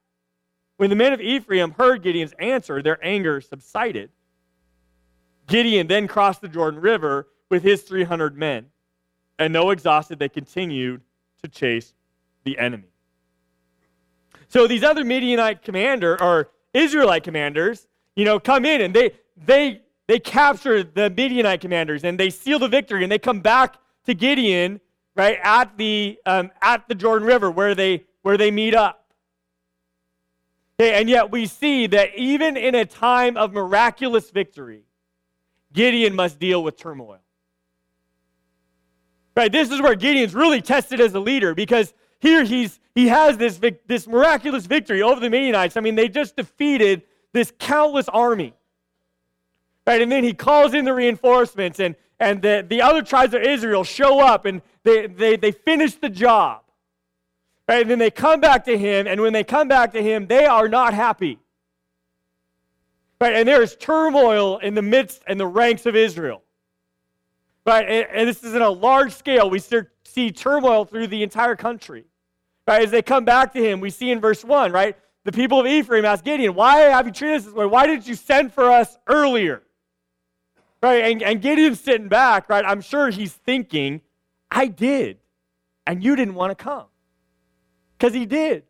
When 0.79 0.89
the 0.89 0.95
men 0.95 1.11
of 1.11 1.19
Ephraim 1.19 1.71
heard 1.71 2.03
Gideon's 2.03 2.31
answer, 2.39 2.81
their 2.81 3.05
anger 3.05 3.41
subsided. 3.41 4.11
Gideon 5.45 5.87
then 5.87 6.07
crossed 6.07 6.39
the 6.39 6.47
Jordan 6.47 6.79
River 6.79 7.27
with 7.49 7.63
his 7.63 7.81
300 7.81 8.37
men. 8.37 8.67
And 9.37 9.53
though 9.53 9.71
exhausted, 9.71 10.19
they 10.19 10.29
continued 10.29 11.01
to 11.43 11.49
chase 11.49 11.93
the 12.45 12.57
enemy. 12.57 12.87
So 14.47 14.67
these 14.67 14.81
other 14.81 15.03
Midianite 15.03 15.63
commander 15.63 16.21
or 16.23 16.49
Israelite 16.73 17.25
commanders, 17.25 17.85
you 18.15 18.23
know, 18.23 18.39
come 18.39 18.63
in 18.63 18.79
and 18.79 18.93
they 18.93 19.11
they 19.35 19.81
they 20.07 20.17
capture 20.17 20.81
the 20.81 21.09
Midianite 21.09 21.59
commanders 21.59 22.05
and 22.05 22.17
they 22.17 22.29
seal 22.29 22.57
the 22.57 22.69
victory 22.69 23.03
and 23.03 23.11
they 23.11 23.19
come 23.19 23.41
back 23.41 23.75
to 24.05 24.13
Gideon 24.13 24.79
right 25.17 25.39
at 25.43 25.75
the 25.75 26.17
um, 26.25 26.51
at 26.61 26.87
the 26.87 26.95
Jordan 26.95 27.27
River 27.27 27.51
where 27.51 27.75
they 27.75 28.05
where 28.21 28.37
they 28.37 28.49
meet 28.49 28.75
up. 28.75 28.98
And 30.79 31.09
yet 31.09 31.29
we 31.29 31.45
see 31.45 31.87
that 31.87 32.15
even 32.15 32.55
in 32.55 32.73
a 32.73 32.85
time 32.85 33.35
of 33.35 33.51
miraculous 33.51 34.31
victory, 34.31 34.85
Gideon 35.73 36.15
must 36.15 36.39
deal 36.39 36.63
with 36.63 36.77
turmoil. 36.77 37.19
Right? 39.35 39.51
This 39.51 39.71
is 39.71 39.81
where 39.81 39.95
Gideon's 39.95 40.33
really 40.33 40.61
tested 40.61 41.01
as 41.01 41.13
a 41.13 41.19
leader 41.19 41.53
because 41.53 41.93
here 42.19 42.43
he's 42.43 42.79
he 42.95 43.07
has 43.07 43.37
this, 43.37 43.59
this 43.87 44.07
miraculous 44.07 44.65
victory 44.65 45.01
over 45.01 45.21
the 45.21 45.29
Midianites. 45.29 45.77
I 45.77 45.79
mean, 45.79 45.95
they 45.95 46.09
just 46.09 46.35
defeated 46.35 47.03
this 47.31 47.53
countless 47.59 48.09
army. 48.09 48.53
Right? 49.87 50.01
And 50.01 50.11
then 50.11 50.23
he 50.23 50.33
calls 50.33 50.73
in 50.73 50.83
the 50.83 50.93
reinforcements, 50.93 51.79
and, 51.79 51.95
and 52.19 52.41
the, 52.41 52.65
the 52.67 52.81
other 52.81 53.01
tribes 53.01 53.33
of 53.33 53.41
Israel 53.41 53.83
show 53.83 54.19
up 54.19 54.45
and 54.45 54.61
they, 54.83 55.07
they, 55.07 55.37
they 55.37 55.51
finish 55.51 55.95
the 55.95 56.09
job. 56.09 56.61
Right? 57.69 57.81
And 57.81 57.91
then 57.91 57.99
they 57.99 58.09
come 58.09 58.41
back 58.41 58.65
to 58.65 58.75
him, 58.75 59.05
and 59.05 59.21
when 59.21 59.31
they 59.31 59.43
come 59.43 59.67
back 59.67 59.93
to 59.93 60.01
him, 60.01 60.25
they 60.25 60.47
are 60.47 60.67
not 60.67 60.95
happy. 60.95 61.37
Right? 63.21 63.35
And 63.35 63.47
there 63.47 63.61
is 63.61 63.75
turmoil 63.75 64.57
in 64.57 64.73
the 64.73 64.81
midst 64.81 65.21
and 65.27 65.39
the 65.39 65.45
ranks 65.45 65.85
of 65.85 65.95
Israel. 65.95 66.41
Right? 67.67 67.87
And, 67.87 68.07
and 68.11 68.27
this 68.27 68.43
is 68.43 68.55
in 68.55 68.63
a 68.63 68.69
large 68.71 69.13
scale. 69.13 69.51
We 69.51 69.59
see 69.59 70.31
turmoil 70.31 70.85
through 70.85 71.07
the 71.07 71.21
entire 71.21 71.55
country. 71.55 72.05
Right? 72.67 72.81
As 72.81 72.89
they 72.89 73.03
come 73.03 73.23
back 73.23 73.53
to 73.53 73.63
him, 73.63 73.81
we 73.81 73.91
see 73.91 74.09
in 74.09 74.19
verse 74.19 74.43
1, 74.43 74.71
right? 74.71 74.97
The 75.25 75.31
people 75.31 75.59
of 75.59 75.67
Ephraim 75.67 76.05
ask 76.05 76.23
Gideon, 76.23 76.55
Why 76.55 76.79
have 76.79 77.05
you 77.05 77.13
treated 77.13 77.35
us 77.35 77.45
this 77.45 77.53
way? 77.53 77.67
Why 77.67 77.85
did 77.85 78.07
you 78.07 78.15
send 78.15 78.51
for 78.51 78.71
us 78.71 78.97
earlier? 79.05 79.61
Right? 80.81 81.03
And, 81.03 81.21
and 81.21 81.39
Gideon's 81.39 81.79
sitting 81.79 82.07
back, 82.07 82.49
right? 82.49 82.65
I'm 82.65 82.81
sure 82.81 83.11
he's 83.11 83.33
thinking, 83.33 84.01
I 84.49 84.65
did, 84.65 85.19
and 85.85 86.03
you 86.03 86.15
didn't 86.15 86.33
want 86.33 86.57
to 86.57 86.63
come 86.63 86.85
because 87.99 88.13
he 88.13 88.25
did. 88.25 88.63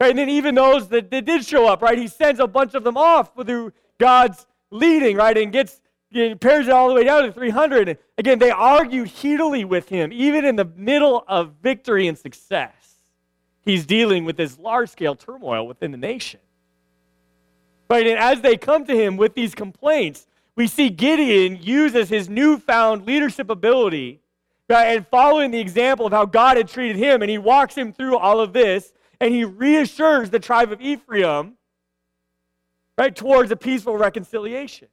Right? 0.00 0.10
And 0.10 0.18
then 0.18 0.30
even 0.30 0.54
those 0.54 0.88
that, 0.88 1.10
that 1.10 1.24
did 1.26 1.44
show 1.44 1.66
up, 1.66 1.82
right? 1.82 1.98
He 1.98 2.08
sends 2.08 2.40
a 2.40 2.46
bunch 2.46 2.74
of 2.74 2.84
them 2.84 2.96
off 2.96 3.34
through 3.34 3.72
God's 3.98 4.46
leading, 4.70 5.16
right? 5.16 5.36
And 5.36 5.52
gets 5.52 5.80
you 6.10 6.30
know, 6.30 6.34
pares 6.36 6.66
it 6.66 6.72
all 6.72 6.88
the 6.88 6.94
way 6.94 7.04
down 7.04 7.24
to 7.24 7.32
300. 7.32 7.90
And 7.90 7.98
again, 8.16 8.38
they 8.38 8.50
argued 8.50 9.08
heatedly 9.08 9.64
with 9.64 9.88
him, 9.88 10.10
even 10.12 10.44
in 10.44 10.56
the 10.56 10.64
middle 10.64 11.24
of 11.28 11.52
victory 11.62 12.08
and 12.08 12.16
success. 12.16 12.72
He's 13.62 13.84
dealing 13.84 14.24
with 14.24 14.36
this 14.36 14.58
large 14.58 14.88
scale 14.88 15.14
turmoil 15.14 15.66
within 15.66 15.90
the 15.90 15.98
nation. 15.98 16.40
Right? 17.90 18.06
And 18.06 18.18
as 18.18 18.40
they 18.40 18.56
come 18.56 18.86
to 18.86 18.96
him 18.96 19.18
with 19.18 19.34
these 19.34 19.54
complaints, 19.54 20.26
we 20.56 20.66
see 20.66 20.88
Gideon 20.88 21.58
uses 21.60 22.08
his 22.08 22.28
newfound 22.28 23.04
leadership 23.04 23.50
ability 23.50 24.20
and 24.76 25.06
following 25.08 25.50
the 25.50 25.60
example 25.60 26.06
of 26.06 26.12
how 26.12 26.26
God 26.26 26.56
had 26.56 26.68
treated 26.68 26.96
him, 26.96 27.22
and 27.22 27.30
he 27.30 27.38
walks 27.38 27.74
him 27.74 27.92
through 27.92 28.16
all 28.16 28.40
of 28.40 28.52
this, 28.52 28.92
and 29.20 29.34
he 29.34 29.44
reassures 29.44 30.30
the 30.30 30.38
tribe 30.38 30.72
of 30.72 30.80
Ephraim, 30.80 31.54
right, 32.96 33.14
towards 33.14 33.50
a 33.50 33.56
peaceful 33.56 33.96
reconciliation. 33.96 34.88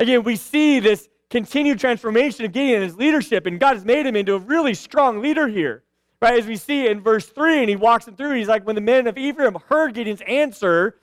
Again, 0.00 0.22
we 0.22 0.36
see 0.36 0.80
this 0.80 1.08
continued 1.30 1.80
transformation 1.80 2.44
of 2.44 2.52
Gideon 2.52 2.82
and 2.82 2.84
his 2.84 2.96
leadership, 2.96 3.46
and 3.46 3.58
God 3.58 3.74
has 3.74 3.84
made 3.84 4.06
him 4.06 4.16
into 4.16 4.34
a 4.34 4.38
really 4.38 4.74
strong 4.74 5.20
leader 5.20 5.48
here. 5.48 5.82
Right, 6.22 6.38
as 6.38 6.46
we 6.46 6.56
see 6.56 6.86
in 6.86 7.02
verse 7.02 7.26
3, 7.26 7.58
and 7.58 7.68
he 7.68 7.76
walks 7.76 8.06
them 8.06 8.16
through, 8.16 8.36
he's 8.36 8.48
like, 8.48 8.64
when 8.64 8.76
the 8.76 8.80
men 8.80 9.06
of 9.06 9.18
Ephraim 9.18 9.58
heard 9.68 9.92
Gideon's 9.92 10.22
answer, 10.26 10.96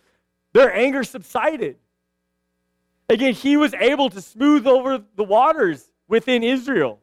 their 0.54 0.74
anger 0.74 1.04
subsided. 1.04 1.76
Again, 3.08 3.34
he 3.34 3.56
was 3.56 3.76
able 3.76 4.10
to 4.10 4.22
smooth 4.22 4.66
over 4.66 5.04
the 5.16 5.24
waters 5.24 5.92
within 6.08 6.42
Israel. 6.42 7.01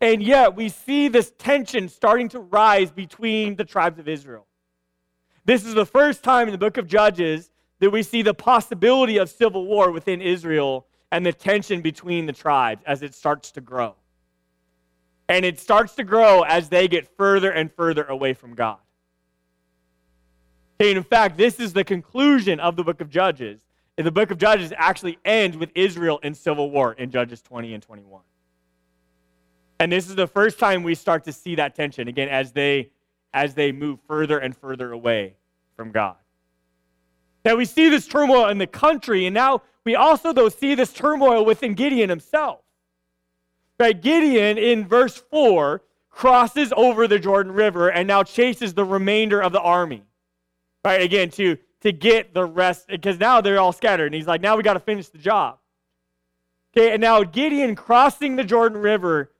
And 0.00 0.22
yet, 0.22 0.56
we 0.56 0.70
see 0.70 1.08
this 1.08 1.32
tension 1.38 1.88
starting 1.88 2.28
to 2.30 2.40
rise 2.40 2.90
between 2.90 3.56
the 3.56 3.64
tribes 3.64 3.98
of 3.98 4.08
Israel. 4.08 4.46
This 5.44 5.64
is 5.64 5.74
the 5.74 5.84
first 5.84 6.22
time 6.22 6.48
in 6.48 6.52
the 6.52 6.58
book 6.58 6.78
of 6.78 6.86
Judges 6.86 7.50
that 7.80 7.90
we 7.90 8.02
see 8.02 8.22
the 8.22 8.34
possibility 8.34 9.18
of 9.18 9.28
civil 9.28 9.66
war 9.66 9.90
within 9.90 10.22
Israel 10.22 10.86
and 11.12 11.24
the 11.24 11.32
tension 11.32 11.80
between 11.80 12.26
the 12.26 12.32
tribes 12.32 12.82
as 12.86 13.02
it 13.02 13.14
starts 13.14 13.50
to 13.52 13.60
grow. 13.60 13.94
And 15.28 15.44
it 15.44 15.58
starts 15.58 15.94
to 15.96 16.04
grow 16.04 16.42
as 16.42 16.68
they 16.68 16.88
get 16.88 17.06
further 17.16 17.50
and 17.50 17.72
further 17.72 18.04
away 18.04 18.34
from 18.34 18.54
God. 18.54 18.78
And 20.78 20.96
in 20.96 21.04
fact, 21.04 21.36
this 21.36 21.60
is 21.60 21.72
the 21.72 21.84
conclusion 21.84 22.58
of 22.58 22.76
the 22.76 22.82
book 22.82 23.00
of 23.00 23.10
Judges. 23.10 23.60
And 23.98 24.06
the 24.06 24.10
book 24.10 24.30
of 24.30 24.38
Judges 24.38 24.72
actually 24.76 25.18
ends 25.24 25.56
with 25.56 25.70
Israel 25.74 26.18
in 26.22 26.34
civil 26.34 26.70
war 26.70 26.94
in 26.94 27.10
Judges 27.10 27.42
20 27.42 27.74
and 27.74 27.82
21. 27.82 28.22
And 29.80 29.90
this 29.90 30.08
is 30.08 30.14
the 30.14 30.28
first 30.28 30.60
time 30.60 30.84
we 30.84 30.94
start 30.94 31.24
to 31.24 31.32
see 31.32 31.56
that 31.56 31.74
tension 31.74 32.06
again 32.06 32.28
as 32.28 32.52
they 32.52 32.90
as 33.34 33.54
they 33.54 33.72
move 33.72 33.98
further 34.06 34.38
and 34.38 34.56
further 34.56 34.92
away 34.92 35.34
from 35.76 35.90
God. 35.90 36.16
Now 37.44 37.56
we 37.56 37.64
see 37.64 37.88
this 37.88 38.06
turmoil 38.06 38.48
in 38.48 38.58
the 38.58 38.66
country, 38.68 39.26
and 39.26 39.34
now 39.34 39.62
we 39.84 39.96
also 39.96 40.32
though 40.32 40.48
see 40.48 40.76
this 40.76 40.92
turmoil 40.92 41.44
within 41.44 41.74
Gideon 41.74 42.08
himself. 42.08 42.60
Right? 43.80 44.00
Gideon 44.00 44.58
in 44.58 44.86
verse 44.86 45.16
4 45.16 45.82
crosses 46.10 46.72
over 46.76 47.08
the 47.08 47.18
Jordan 47.18 47.52
River 47.52 47.90
and 47.90 48.06
now 48.06 48.22
chases 48.22 48.74
the 48.74 48.84
remainder 48.84 49.42
of 49.42 49.52
the 49.52 49.60
army 49.60 50.04
right? 50.84 51.02
Again, 51.02 51.30
to 51.30 51.56
to 51.80 51.92
get 51.92 52.34
the 52.34 52.44
rest, 52.44 52.88
because 52.88 53.18
now 53.18 53.40
they're 53.40 53.58
all 53.58 53.72
scattered. 53.72 54.06
And 54.06 54.14
he's 54.14 54.26
like, 54.26 54.42
now 54.42 54.56
we 54.56 54.62
got 54.62 54.74
to 54.74 54.80
finish 54.80 55.08
the 55.08 55.18
job. 55.18 55.58
Okay, 56.76 56.92
and 56.92 57.00
now 57.00 57.22
Gideon 57.24 57.74
crossing 57.74 58.36
the 58.36 58.44
Jordan 58.44 58.82
River 58.82 59.30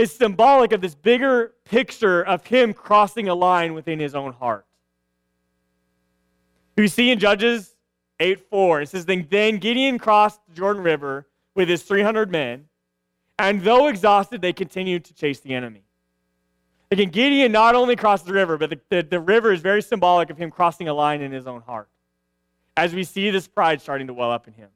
is 0.00 0.12
symbolic 0.12 0.72
of 0.72 0.80
this 0.80 0.94
bigger 0.94 1.52
picture 1.64 2.22
of 2.22 2.46
him 2.46 2.72
crossing 2.72 3.28
a 3.28 3.34
line 3.34 3.74
within 3.74 4.00
his 4.00 4.14
own 4.14 4.32
heart. 4.32 4.64
We 6.76 6.88
see 6.88 7.10
in 7.10 7.18
Judges 7.18 7.76
8 8.18 8.40
4, 8.48 8.82
it 8.82 8.88
says, 8.88 9.04
Then 9.04 9.58
Gideon 9.58 9.98
crossed 9.98 10.40
the 10.48 10.54
Jordan 10.54 10.82
River 10.82 11.26
with 11.54 11.68
his 11.68 11.82
300 11.82 12.30
men, 12.30 12.66
and 13.38 13.62
though 13.62 13.88
exhausted, 13.88 14.40
they 14.40 14.54
continued 14.54 15.04
to 15.04 15.14
chase 15.14 15.40
the 15.40 15.52
enemy. 15.52 15.82
Again, 16.90 17.10
Gideon 17.10 17.52
not 17.52 17.74
only 17.74 17.94
crosses 17.94 18.26
the 18.26 18.32
river, 18.32 18.56
but 18.56 18.70
the, 18.70 18.80
the, 18.88 19.02
the 19.02 19.20
river 19.20 19.52
is 19.52 19.60
very 19.60 19.82
symbolic 19.82 20.30
of 20.30 20.38
him 20.38 20.50
crossing 20.50 20.88
a 20.88 20.94
line 20.94 21.20
in 21.20 21.30
his 21.30 21.46
own 21.46 21.60
heart. 21.60 21.88
As 22.76 22.94
we 22.94 23.04
see 23.04 23.30
this 23.30 23.46
pride 23.46 23.82
starting 23.82 24.06
to 24.06 24.14
well 24.14 24.30
up 24.30 24.48
in 24.48 24.54
him. 24.54 24.70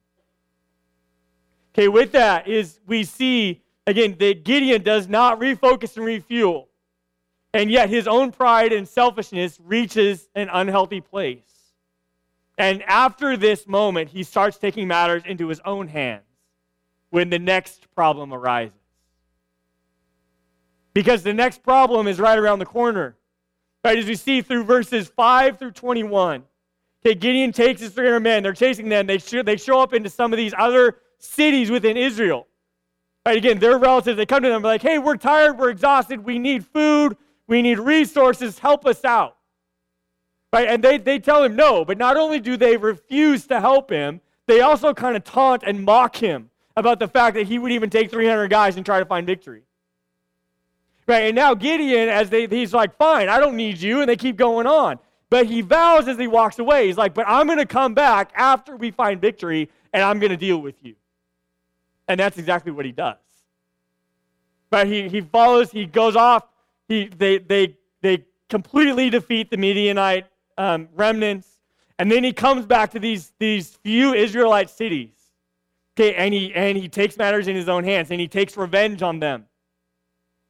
Okay, 1.74 1.88
with 1.88 2.12
that 2.12 2.46
is 2.46 2.78
we 2.86 3.02
see, 3.02 3.63
again, 3.86 4.16
that 4.18 4.44
Gideon 4.44 4.82
does 4.82 5.08
not 5.08 5.40
refocus 5.40 5.96
and 5.96 6.04
refuel. 6.04 6.68
And 7.52 7.70
yet 7.70 7.88
his 7.88 8.08
own 8.08 8.32
pride 8.32 8.72
and 8.72 8.86
selfishness 8.86 9.60
reaches 9.62 10.28
an 10.34 10.48
unhealthy 10.52 11.00
place. 11.00 11.42
And 12.58 12.82
after 12.82 13.36
this 13.36 13.66
moment, 13.66 14.10
he 14.10 14.22
starts 14.22 14.58
taking 14.58 14.88
matters 14.88 15.22
into 15.24 15.48
his 15.48 15.60
own 15.64 15.88
hands 15.88 16.22
when 17.10 17.30
the 17.30 17.38
next 17.38 17.86
problem 17.94 18.32
arises. 18.32 18.74
Because 20.94 21.22
the 21.22 21.34
next 21.34 21.62
problem 21.62 22.06
is 22.06 22.20
right 22.20 22.38
around 22.38 22.60
the 22.60 22.66
corner. 22.66 23.16
Right, 23.84 23.98
as 23.98 24.06
we 24.06 24.14
see 24.14 24.40
through 24.40 24.64
verses 24.64 25.08
5 25.08 25.58
through 25.58 25.72
21. 25.72 26.42
Okay, 27.04 27.14
Gideon 27.14 27.52
takes 27.52 27.82
his 27.82 27.92
300 27.92 28.20
men. 28.20 28.42
They're 28.42 28.54
chasing 28.54 28.88
them. 28.88 29.06
They, 29.06 29.18
sh- 29.18 29.44
they 29.44 29.56
show 29.56 29.80
up 29.80 29.92
into 29.92 30.08
some 30.08 30.32
of 30.32 30.38
these 30.38 30.54
other 30.56 30.96
cities 31.18 31.70
within 31.70 31.96
Israel. 31.96 32.46
Right, 33.26 33.38
again, 33.38 33.58
their 33.58 33.78
relatives, 33.78 34.16
they 34.16 34.26
come 34.26 34.42
to 34.42 34.48
them 34.48 34.62
like, 34.62 34.82
hey, 34.82 34.98
we're 34.98 35.16
tired, 35.16 35.58
we're 35.58 35.70
exhausted, 35.70 36.24
we 36.24 36.38
need 36.38 36.66
food, 36.66 37.16
we 37.46 37.62
need 37.62 37.78
resources, 37.78 38.58
help 38.58 38.86
us 38.86 39.04
out. 39.04 39.36
Right, 40.52 40.68
and 40.68 40.84
they, 40.84 40.98
they 40.98 41.18
tell 41.18 41.42
him 41.42 41.56
no, 41.56 41.84
but 41.84 41.96
not 41.98 42.16
only 42.16 42.38
do 42.38 42.56
they 42.56 42.76
refuse 42.76 43.46
to 43.46 43.60
help 43.60 43.90
him, 43.90 44.20
they 44.46 44.60
also 44.60 44.92
kind 44.92 45.16
of 45.16 45.24
taunt 45.24 45.62
and 45.66 45.82
mock 45.84 46.16
him 46.16 46.50
about 46.76 46.98
the 46.98 47.08
fact 47.08 47.34
that 47.36 47.46
he 47.46 47.58
would 47.58 47.72
even 47.72 47.88
take 47.88 48.10
300 48.10 48.48
guys 48.48 48.76
and 48.76 48.84
try 48.84 48.98
to 48.98 49.04
find 49.04 49.26
victory. 49.26 49.62
Right? 51.06 51.24
And 51.24 51.36
now 51.36 51.54
Gideon, 51.54 52.08
as 52.08 52.30
they, 52.30 52.46
he's 52.46 52.72
like, 52.72 52.96
fine, 52.96 53.28
I 53.28 53.38
don't 53.38 53.56
need 53.56 53.78
you. 53.78 54.00
And 54.00 54.08
they 54.08 54.16
keep 54.16 54.36
going 54.36 54.66
on. 54.66 54.98
But 55.30 55.46
he 55.46 55.60
vows 55.60 56.08
as 56.08 56.18
he 56.18 56.26
walks 56.26 56.58
away, 56.58 56.86
he's 56.86 56.96
like, 56.96 57.14
but 57.14 57.26
I'm 57.26 57.46
going 57.46 57.58
to 57.58 57.66
come 57.66 57.94
back 57.94 58.30
after 58.34 58.76
we 58.76 58.90
find 58.90 59.20
victory 59.20 59.68
and 59.92 60.02
I'm 60.02 60.18
going 60.18 60.30
to 60.30 60.36
deal 60.36 60.58
with 60.58 60.76
you. 60.82 60.94
And 62.08 62.20
that's 62.20 62.38
exactly 62.38 62.72
what 62.72 62.84
he 62.84 62.92
does. 62.92 63.16
But 64.70 64.86
he, 64.86 65.08
he 65.08 65.20
follows, 65.20 65.70
he 65.70 65.86
goes 65.86 66.16
off, 66.16 66.44
he, 66.88 67.06
they, 67.06 67.38
they, 67.38 67.76
they 68.02 68.24
completely 68.48 69.10
defeat 69.10 69.50
the 69.50 69.56
Midianite 69.56 70.26
um, 70.58 70.88
remnants. 70.94 71.48
And 71.98 72.10
then 72.10 72.24
he 72.24 72.32
comes 72.32 72.66
back 72.66 72.90
to 72.92 72.98
these, 72.98 73.32
these 73.38 73.70
few 73.82 74.14
Israelite 74.14 74.68
cities. 74.68 75.10
Okay, 75.96 76.14
and 76.14 76.34
he, 76.34 76.52
and 76.54 76.76
he 76.76 76.88
takes 76.88 77.16
matters 77.16 77.46
in 77.46 77.54
his 77.54 77.68
own 77.68 77.84
hands 77.84 78.10
and 78.10 78.20
he 78.20 78.26
takes 78.26 78.56
revenge 78.56 79.00
on 79.02 79.20
them. 79.20 79.46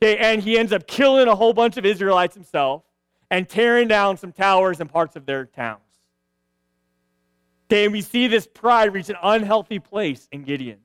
Okay, 0.03 0.17
and 0.17 0.43
he 0.43 0.59
ends 0.59 0.73
up 0.73 0.87
killing 0.87 1.29
a 1.29 1.35
whole 1.35 1.53
bunch 1.53 1.77
of 1.77 1.85
Israelites 1.85 2.35
himself 2.35 2.83
and 3.31 3.49
tearing 3.49 3.89
down 3.89 4.17
some 4.17 4.33
towers 4.33 4.81
and 4.81 4.91
parts 4.91 5.17
of 5.17 5.27
their 5.27 5.45
towns. 5.45 5.81
Okay, 7.67 7.85
and 7.85 7.93
we 7.93 8.01
see 8.01 8.27
this 8.27 8.47
pride 8.47 8.93
reach 8.95 9.09
an 9.11 9.17
unhealthy 9.23 9.79
place 9.79 10.29
in 10.33 10.45
Gideon, 10.45 10.79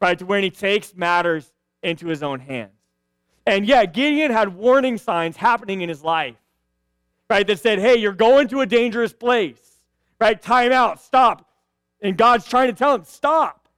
right, 0.00 0.18
to 0.18 0.24
where 0.24 0.40
he 0.40 0.50
takes 0.50 0.94
matters 0.94 1.52
into 1.82 2.06
his 2.06 2.22
own 2.22 2.40
hands. 2.40 2.72
And 3.46 3.66
yet, 3.66 3.94
Gideon 3.94 4.30
had 4.30 4.54
warning 4.54 4.98
signs 4.98 5.36
happening 5.36 5.80
in 5.80 5.88
his 5.88 6.02
life, 6.02 6.36
right, 7.28 7.46
that 7.46 7.58
said, 7.58 7.78
hey, 7.78 7.96
you're 7.96 8.12
going 8.12 8.48
to 8.48 8.60
a 8.60 8.66
dangerous 8.66 9.12
place, 9.12 9.78
right? 10.20 10.40
Time 10.40 10.72
out, 10.72 11.00
stop. 11.00 11.48
And 12.00 12.16
God's 12.16 12.46
trying 12.46 12.68
to 12.68 12.74
tell 12.74 12.94
him, 12.94 13.04
stop. 13.04 13.68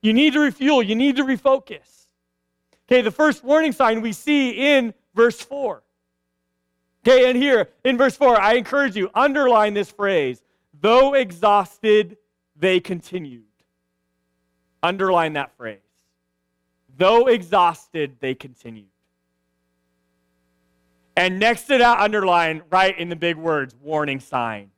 You 0.00 0.12
need 0.12 0.32
to 0.32 0.40
refuel, 0.40 0.82
you 0.82 0.94
need 0.94 1.16
to 1.16 1.24
refocus. 1.24 2.06
Okay, 2.88 3.02
the 3.02 3.10
first 3.10 3.44
warning 3.44 3.72
sign 3.72 4.00
we 4.00 4.12
see 4.12 4.50
in 4.50 4.92
verse 5.14 5.40
4. 5.40 5.82
Okay, 7.06 7.28
and 7.28 7.36
here 7.36 7.68
in 7.84 7.96
verse 7.96 8.16
4, 8.16 8.40
I 8.40 8.54
encourage 8.54 8.96
you, 8.96 9.10
underline 9.14 9.74
this 9.74 9.90
phrase 9.90 10.42
though 10.80 11.14
exhausted, 11.14 12.16
they 12.56 12.80
continued. 12.80 13.44
Underline 14.82 15.34
that 15.34 15.56
phrase. 15.56 15.78
Though 16.96 17.26
exhausted, 17.26 18.16
they 18.20 18.34
continued. 18.34 18.86
And 21.16 21.38
next 21.38 21.64
to 21.64 21.78
that, 21.78 22.00
underline 22.00 22.62
right 22.70 22.98
in 22.98 23.08
the 23.08 23.16
big 23.16 23.36
words 23.36 23.74
warning 23.80 24.20
sign. 24.20 24.70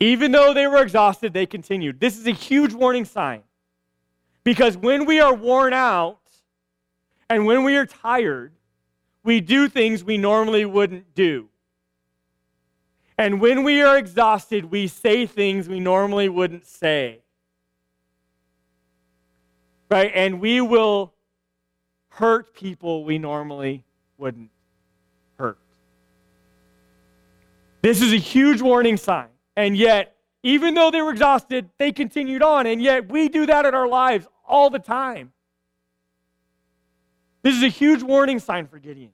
Even 0.00 0.32
though 0.32 0.52
they 0.52 0.66
were 0.66 0.82
exhausted, 0.82 1.32
they 1.32 1.46
continued. 1.46 2.00
This 2.00 2.18
is 2.18 2.26
a 2.26 2.32
huge 2.32 2.74
warning 2.74 3.04
sign. 3.04 3.42
Because 4.44 4.76
when 4.76 5.06
we 5.06 5.20
are 5.20 5.34
worn 5.34 5.72
out 5.72 6.20
and 7.28 7.46
when 7.46 7.64
we 7.64 7.76
are 7.76 7.86
tired, 7.86 8.52
we 9.24 9.40
do 9.40 9.68
things 9.68 10.04
we 10.04 10.18
normally 10.18 10.64
wouldn't 10.64 11.14
do. 11.14 11.48
And 13.18 13.40
when 13.40 13.64
we 13.64 13.82
are 13.82 13.96
exhausted, 13.96 14.66
we 14.66 14.86
say 14.86 15.26
things 15.26 15.68
we 15.68 15.80
normally 15.80 16.28
wouldn't 16.28 16.66
say. 16.66 17.22
Right? 19.88 20.10
And 20.14 20.40
we 20.40 20.60
will 20.60 21.14
hurt 22.08 22.54
people 22.54 23.04
we 23.04 23.18
normally 23.18 23.84
wouldn't 24.18 24.50
hurt. 25.38 25.58
This 27.82 28.00
is 28.00 28.12
a 28.12 28.16
huge 28.16 28.60
warning 28.60 28.96
sign. 28.96 29.28
And 29.56 29.76
yet, 29.76 30.16
even 30.42 30.74
though 30.74 30.90
they 30.90 31.02
were 31.02 31.10
exhausted, 31.10 31.70
they 31.78 31.92
continued 31.92 32.42
on. 32.42 32.66
And 32.66 32.82
yet, 32.82 33.08
we 33.08 33.28
do 33.28 33.46
that 33.46 33.64
in 33.64 33.74
our 33.74 33.88
lives 33.88 34.26
all 34.46 34.70
the 34.70 34.78
time. 34.78 35.32
This 37.42 37.54
is 37.54 37.62
a 37.62 37.68
huge 37.68 38.02
warning 38.02 38.38
sign 38.38 38.66
for 38.66 38.78
Gideon. 38.78 39.12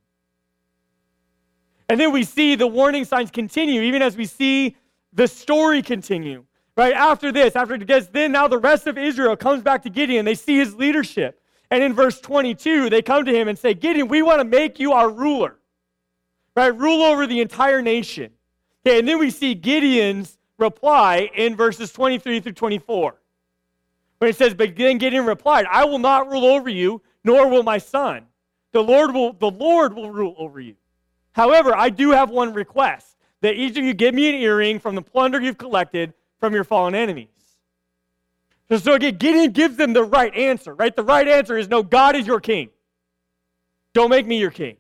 And 1.89 2.01
then 2.01 2.13
we 2.13 2.25
see 2.25 2.55
the 2.55 2.67
warning 2.67 3.05
signs 3.05 3.31
continue, 3.31 3.83
even 3.83 4.01
as 4.01 4.17
we 4.17 4.25
see 4.25 4.77
the 5.13 5.29
story 5.29 5.83
continue. 5.83 6.45
Right 6.77 6.95
after 6.95 7.31
this, 7.31 7.55
after 7.55 7.75
it 7.75 7.87
gets 7.87 8.07
then 8.07 8.33
now 8.33 8.49
the 8.49 8.59
rest 8.59 8.87
of 8.87 8.97
Israel 8.97 9.37
comes 9.37 9.63
back 9.63 9.83
to 9.83 9.91
Gideon. 9.91 10.25
They 10.25 10.35
see 10.35 10.57
his 10.57 10.75
leadership. 10.75 11.41
And 11.71 11.83
in 11.83 11.93
verse 11.93 12.21
22, 12.21 12.91
they 12.91 13.03
come 13.03 13.25
to 13.25 13.35
him 13.35 13.49
and 13.49 13.59
say, 13.59 13.75
Gideon, 13.75 14.09
we 14.09 14.23
want 14.23 14.41
to 14.41 14.45
make 14.45 14.79
you 14.79 14.93
our 14.93 15.11
ruler. 15.11 15.59
Right? 16.55 16.75
Rule 16.75 17.03
over 17.03 17.27
the 17.27 17.41
entire 17.41 17.83
nation. 17.83 18.31
Okay, 18.85 18.99
and 18.99 19.09
then 19.09 19.19
we 19.19 19.31
see 19.31 19.55
Gideon's 19.55 20.39
reply 20.59 21.31
in 21.35 21.57
verses 21.57 21.93
23 21.93 22.41
through 22.41 22.53
24. 22.53 23.21
When 24.19 24.31
it 24.31 24.37
says, 24.37 24.55
But 24.55 24.77
then 24.77 24.99
Gideon 24.99 25.27
replied, 25.27 25.67
I 25.71 25.85
will 25.85 25.99
not 25.99 26.31
rule 26.31 26.45
over 26.45 26.69
you, 26.69 27.03
nor 27.25 27.49
will 27.49 27.63
my 27.63 27.79
son. 27.79 28.27
The 28.73 28.83
Lord 28.83 29.15
will, 29.15 29.33
the 29.33 29.51
Lord 29.51 29.95
will 29.95 30.11
rule 30.11 30.35
over 30.39 30.61
you. 30.61 30.77
However, 31.33 31.75
I 31.75 31.91
do 31.91 32.11
have 32.11 32.31
one 32.31 32.53
request 32.53 33.17
that 33.41 33.55
each 33.55 33.77
of 33.77 33.85
you 33.85 33.95
give 33.95 34.15
me 34.15 34.29
an 34.29 34.35
earring 34.37 34.79
from 34.79 34.95
the 34.95 35.03
plunder 35.03 35.41
you've 35.41 35.59
collected 35.59 36.15
from 36.43 36.55
your 36.55 36.65
fallen 36.65 36.93
enemies. 36.97 37.29
So, 38.69 38.77
so 38.77 38.95
again, 38.95 39.15
Gideon 39.17 39.53
gives 39.53 39.77
them 39.77 39.93
the 39.93 40.03
right 40.03 40.35
answer, 40.35 40.75
right? 40.75 40.95
The 40.95 41.05
right 41.05 41.29
answer 41.29 41.57
is 41.57 41.69
no, 41.69 41.85
God 41.85 42.17
is 42.17 42.27
your 42.27 42.41
king. 42.41 42.71
Don't 43.95 44.11
make 44.11 44.27
me 44.27 44.41
your 44.41 44.51
king. 44.51 44.77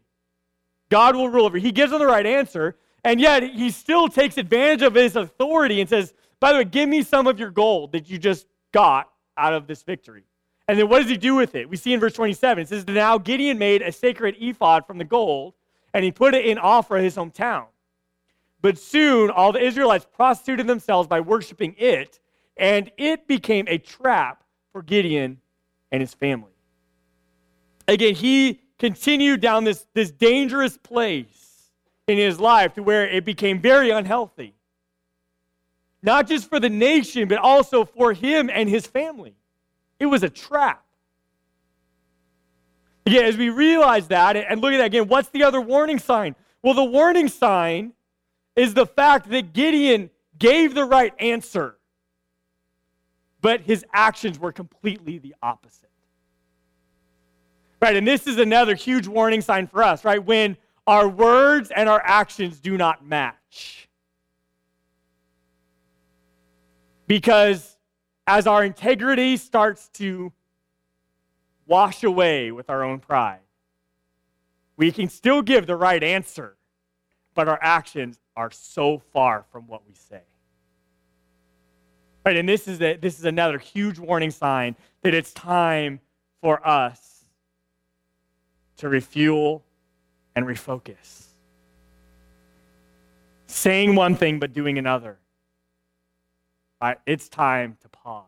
God 0.90 1.14
will 1.14 1.28
rule 1.28 1.46
over. 1.46 1.58
He 1.58 1.70
gives 1.70 1.92
them 1.92 2.00
the 2.00 2.06
right 2.06 2.26
answer, 2.26 2.74
and 3.04 3.20
yet 3.20 3.44
he 3.44 3.70
still 3.70 4.08
takes 4.08 4.38
advantage 4.38 4.82
of 4.82 4.96
his 4.96 5.14
authority 5.14 5.80
and 5.80 5.88
says, 5.88 6.14
by 6.40 6.50
the 6.50 6.58
way, 6.58 6.64
give 6.64 6.88
me 6.88 7.04
some 7.04 7.28
of 7.28 7.38
your 7.38 7.52
gold 7.52 7.92
that 7.92 8.10
you 8.10 8.18
just 8.18 8.48
got 8.72 9.08
out 9.36 9.54
of 9.54 9.68
this 9.68 9.84
victory. 9.84 10.24
And 10.66 10.76
then 10.76 10.88
what 10.88 10.98
does 10.98 11.10
he 11.10 11.16
do 11.16 11.36
with 11.36 11.54
it? 11.54 11.68
We 11.68 11.76
see 11.76 11.92
in 11.92 12.00
verse 12.00 12.14
27, 12.14 12.62
it 12.64 12.68
says, 12.70 12.88
Now 12.88 13.18
Gideon 13.18 13.56
made 13.56 13.82
a 13.82 13.92
sacred 13.92 14.34
ephod 14.40 14.84
from 14.84 14.98
the 14.98 15.04
gold, 15.04 15.54
and 15.94 16.04
he 16.04 16.10
put 16.10 16.34
it 16.34 16.44
in 16.44 16.58
Ophrah, 16.58 17.04
his 17.04 17.14
hometown. 17.14 17.66
But 18.62 18.78
soon 18.78 19.30
all 19.30 19.52
the 19.52 19.62
Israelites 19.62 20.06
prostituted 20.10 20.68
themselves 20.68 21.08
by 21.08 21.20
worshiping 21.20 21.74
it, 21.76 22.20
and 22.56 22.90
it 22.96 23.26
became 23.26 23.66
a 23.68 23.76
trap 23.76 24.44
for 24.72 24.82
Gideon 24.82 25.40
and 25.90 26.00
his 26.00 26.14
family. 26.14 26.52
Again, 27.88 28.14
he 28.14 28.60
continued 28.78 29.40
down 29.40 29.64
this, 29.64 29.86
this 29.94 30.12
dangerous 30.12 30.78
place 30.78 31.70
in 32.06 32.16
his 32.16 32.38
life 32.38 32.74
to 32.74 32.82
where 32.82 33.08
it 33.08 33.24
became 33.24 33.60
very 33.60 33.90
unhealthy. 33.90 34.54
Not 36.02 36.28
just 36.28 36.48
for 36.48 36.58
the 36.58 36.68
nation, 36.68 37.28
but 37.28 37.38
also 37.38 37.84
for 37.84 38.12
him 38.12 38.48
and 38.52 38.68
his 38.68 38.86
family. 38.86 39.34
It 39.98 40.06
was 40.06 40.22
a 40.22 40.30
trap. 40.30 40.84
Again, 43.06 43.24
as 43.24 43.36
we 43.36 43.50
realize 43.50 44.08
that 44.08 44.36
and 44.36 44.60
look 44.60 44.72
at 44.72 44.78
that 44.78 44.86
again, 44.86 45.08
what's 45.08 45.28
the 45.30 45.42
other 45.42 45.60
warning 45.60 45.98
sign? 45.98 46.36
Well, 46.62 46.74
the 46.74 46.84
warning 46.84 47.28
sign 47.28 47.92
is 48.56 48.74
the 48.74 48.86
fact 48.86 49.30
that 49.30 49.52
Gideon 49.52 50.10
gave 50.38 50.74
the 50.74 50.84
right 50.84 51.14
answer, 51.18 51.76
but 53.40 53.60
his 53.62 53.84
actions 53.92 54.38
were 54.38 54.52
completely 54.52 55.18
the 55.18 55.34
opposite. 55.42 55.88
Right, 57.80 57.96
and 57.96 58.06
this 58.06 58.26
is 58.26 58.38
another 58.38 58.74
huge 58.74 59.08
warning 59.08 59.40
sign 59.40 59.66
for 59.66 59.82
us, 59.82 60.04
right? 60.04 60.24
When 60.24 60.56
our 60.86 61.08
words 61.08 61.70
and 61.74 61.88
our 61.88 62.02
actions 62.04 62.60
do 62.60 62.76
not 62.76 63.04
match. 63.04 63.88
Because 67.06 67.76
as 68.26 68.46
our 68.46 68.64
integrity 68.64 69.36
starts 69.36 69.88
to 69.94 70.32
wash 71.66 72.04
away 72.04 72.52
with 72.52 72.70
our 72.70 72.84
own 72.84 73.00
pride, 73.00 73.40
we 74.76 74.90
can 74.90 75.08
still 75.08 75.42
give 75.42 75.66
the 75.66 75.76
right 75.76 76.02
answer, 76.02 76.56
but 77.34 77.48
our 77.48 77.58
actions 77.62 78.18
are 78.36 78.50
so 78.50 78.98
far 78.98 79.44
from 79.52 79.66
what 79.66 79.86
we 79.86 79.94
say. 79.94 80.22
Right, 82.24 82.36
and 82.36 82.48
this 82.48 82.68
is, 82.68 82.80
a, 82.80 82.96
this 82.96 83.18
is 83.18 83.24
another 83.24 83.58
huge 83.58 83.98
warning 83.98 84.30
sign 84.30 84.76
that 85.02 85.12
it's 85.12 85.32
time 85.32 86.00
for 86.40 86.66
us 86.66 87.24
to 88.76 88.88
refuel 88.88 89.64
and 90.36 90.46
refocus. 90.46 91.26
Saying 93.46 93.94
one 93.94 94.14
thing 94.14 94.38
but 94.38 94.52
doing 94.52 94.78
another. 94.78 95.18
Right, 96.80 96.98
it's 97.06 97.28
time 97.28 97.76
to 97.82 97.88
pause. 97.88 98.24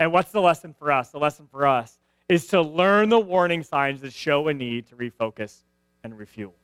And 0.00 0.12
what's 0.12 0.32
the 0.32 0.40
lesson 0.40 0.74
for 0.78 0.92
us? 0.92 1.10
The 1.10 1.18
lesson 1.18 1.46
for 1.50 1.66
us 1.66 1.98
is 2.28 2.46
to 2.48 2.60
learn 2.60 3.08
the 3.08 3.18
warning 3.18 3.62
signs 3.62 4.00
that 4.00 4.12
show 4.12 4.48
a 4.48 4.54
need 4.54 4.86
to 4.88 4.96
refocus 4.96 5.62
and 6.02 6.18
refuel. 6.18 6.54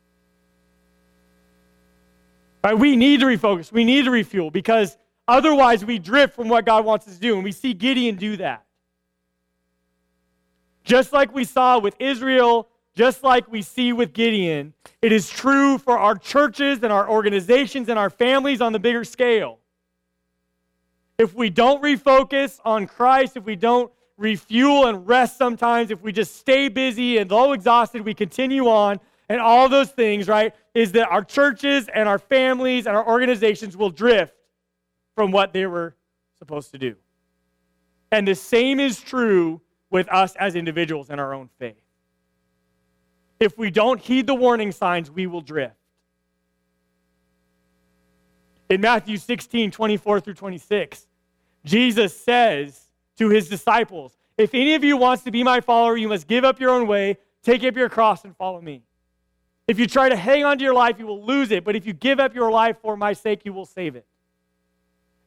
Right? 2.63 2.79
We 2.79 2.97
need 2.97 3.21
to 3.21 3.27
refocus. 3.27 3.73
We 3.73 3.85
need 3.85 4.05
to 4.05 4.11
refuel 4.11 4.51
because 4.51 4.97
otherwise 5.27 5.85
we 5.85 5.99
drift 5.99 6.35
from 6.35 6.49
what 6.49 6.67
God 6.67 6.85
wants 6.85 7.09
us 7.09 7.15
to 7.15 7.21
do. 7.21 7.35
And 7.35 7.45
we 7.45 7.53
see 7.53 7.73
Gideon 7.73 8.17
do 8.17 8.37
that. 8.37 8.65
Just 10.85 11.13
like 11.13 11.33
we 11.33 11.45
saw 11.45 11.79
with 11.79 11.95
Israel, 11.99 12.69
just 12.95 13.23
like 13.23 13.51
we 13.51 13.63
see 13.63 13.93
with 13.93 14.13
Gideon, 14.13 14.75
it 15.01 15.13
is 15.13 15.31
true 15.31 15.79
for 15.79 15.99
our 15.99 16.17
churches 16.17 16.83
and 16.83 16.93
our 16.93 17.09
organizations 17.09 17.89
and 17.89 17.99
our 17.99 18.11
families 18.11 18.61
on 18.61 18.73
the 18.73 18.79
bigger 18.79 19.05
scale. 19.05 19.59
If 21.19 21.35
we 21.35 21.51
don't 21.51 21.83
refocus 21.83 22.59
on 22.65 22.87
Christ, 22.87 23.37
if 23.37 23.45
we 23.45 23.57
don't 23.57 23.93
refuel 24.17 24.87
and 24.87 25.07
rest 25.07 25.39
sometimes, 25.39 25.91
if 25.91 26.03
we 26.03 26.13
just 26.13 26.37
stay 26.37 26.69
busy 26.69 27.19
and 27.19 27.31
low 27.31 27.53
exhausted, 27.53 28.03
we 28.03 28.15
continue 28.15 28.69
on, 28.69 29.01
and 29.31 29.41
all 29.41 29.69
those 29.69 29.91
things, 29.91 30.27
right, 30.27 30.53
is 30.75 30.91
that 30.93 31.09
our 31.09 31.23
churches 31.23 31.89
and 31.95 32.09
our 32.09 32.19
families 32.19 32.89
and 32.89 32.97
our 32.97 33.07
organizations 33.07 33.77
will 33.77 33.89
drift 33.89 34.35
from 35.15 35.31
what 35.31 35.53
they 35.53 35.67
were 35.67 35.95
supposed 36.37 36.73
to 36.73 36.79
do. 36.79 36.97
And 38.11 38.27
the 38.27 38.35
same 38.35 38.81
is 38.81 39.01
true 39.01 39.61
with 39.89 40.09
us 40.09 40.35
as 40.35 40.57
individuals 40.57 41.11
in 41.11 41.21
our 41.21 41.33
own 41.33 41.49
faith. 41.61 41.81
If 43.39 43.57
we 43.57 43.71
don't 43.71 44.01
heed 44.01 44.27
the 44.27 44.35
warning 44.35 44.73
signs, 44.73 45.13
we 45.13 45.29
will 45.29 45.43
drift. 45.43 45.77
In 48.69 48.81
Matthew 48.81 49.17
16, 49.17 49.71
24 49.71 50.21
through 50.21 50.35
26, 50.35 51.07
Jesus 51.65 52.19
says 52.21 52.81
to 53.17 53.29
his 53.29 53.49
disciples, 53.49 54.17
If 54.37 54.55
any 54.55 54.75
of 54.75 54.83
you 54.83 54.97
wants 54.97 55.23
to 55.23 55.31
be 55.31 55.45
my 55.45 55.61
follower, 55.61 55.97
you 55.97 56.09
must 56.09 56.27
give 56.27 56.45
up 56.45 56.59
your 56.59 56.71
own 56.71 56.89
way, 56.89 57.17
take 57.45 57.63
up 57.63 57.77
your 57.77 57.89
cross, 57.89 58.25
and 58.25 58.37
follow 58.37 58.61
me. 58.61 58.83
If 59.71 59.79
you 59.79 59.87
try 59.87 60.09
to 60.09 60.17
hang 60.17 60.45
on 60.45 60.59
to 60.59 60.65
your 60.65 60.75
life, 60.75 60.99
you 60.99 61.07
will 61.07 61.25
lose 61.25 61.53
it. 61.53 61.63
But 61.63 61.77
if 61.77 61.87
you 61.87 61.93
give 61.93 62.19
up 62.19 62.35
your 62.35 62.51
life 62.51 62.79
for 62.83 62.97
my 62.97 63.13
sake, 63.13 63.43
you 63.45 63.53
will 63.53 63.67
save 63.67 63.95
it. 63.95 64.05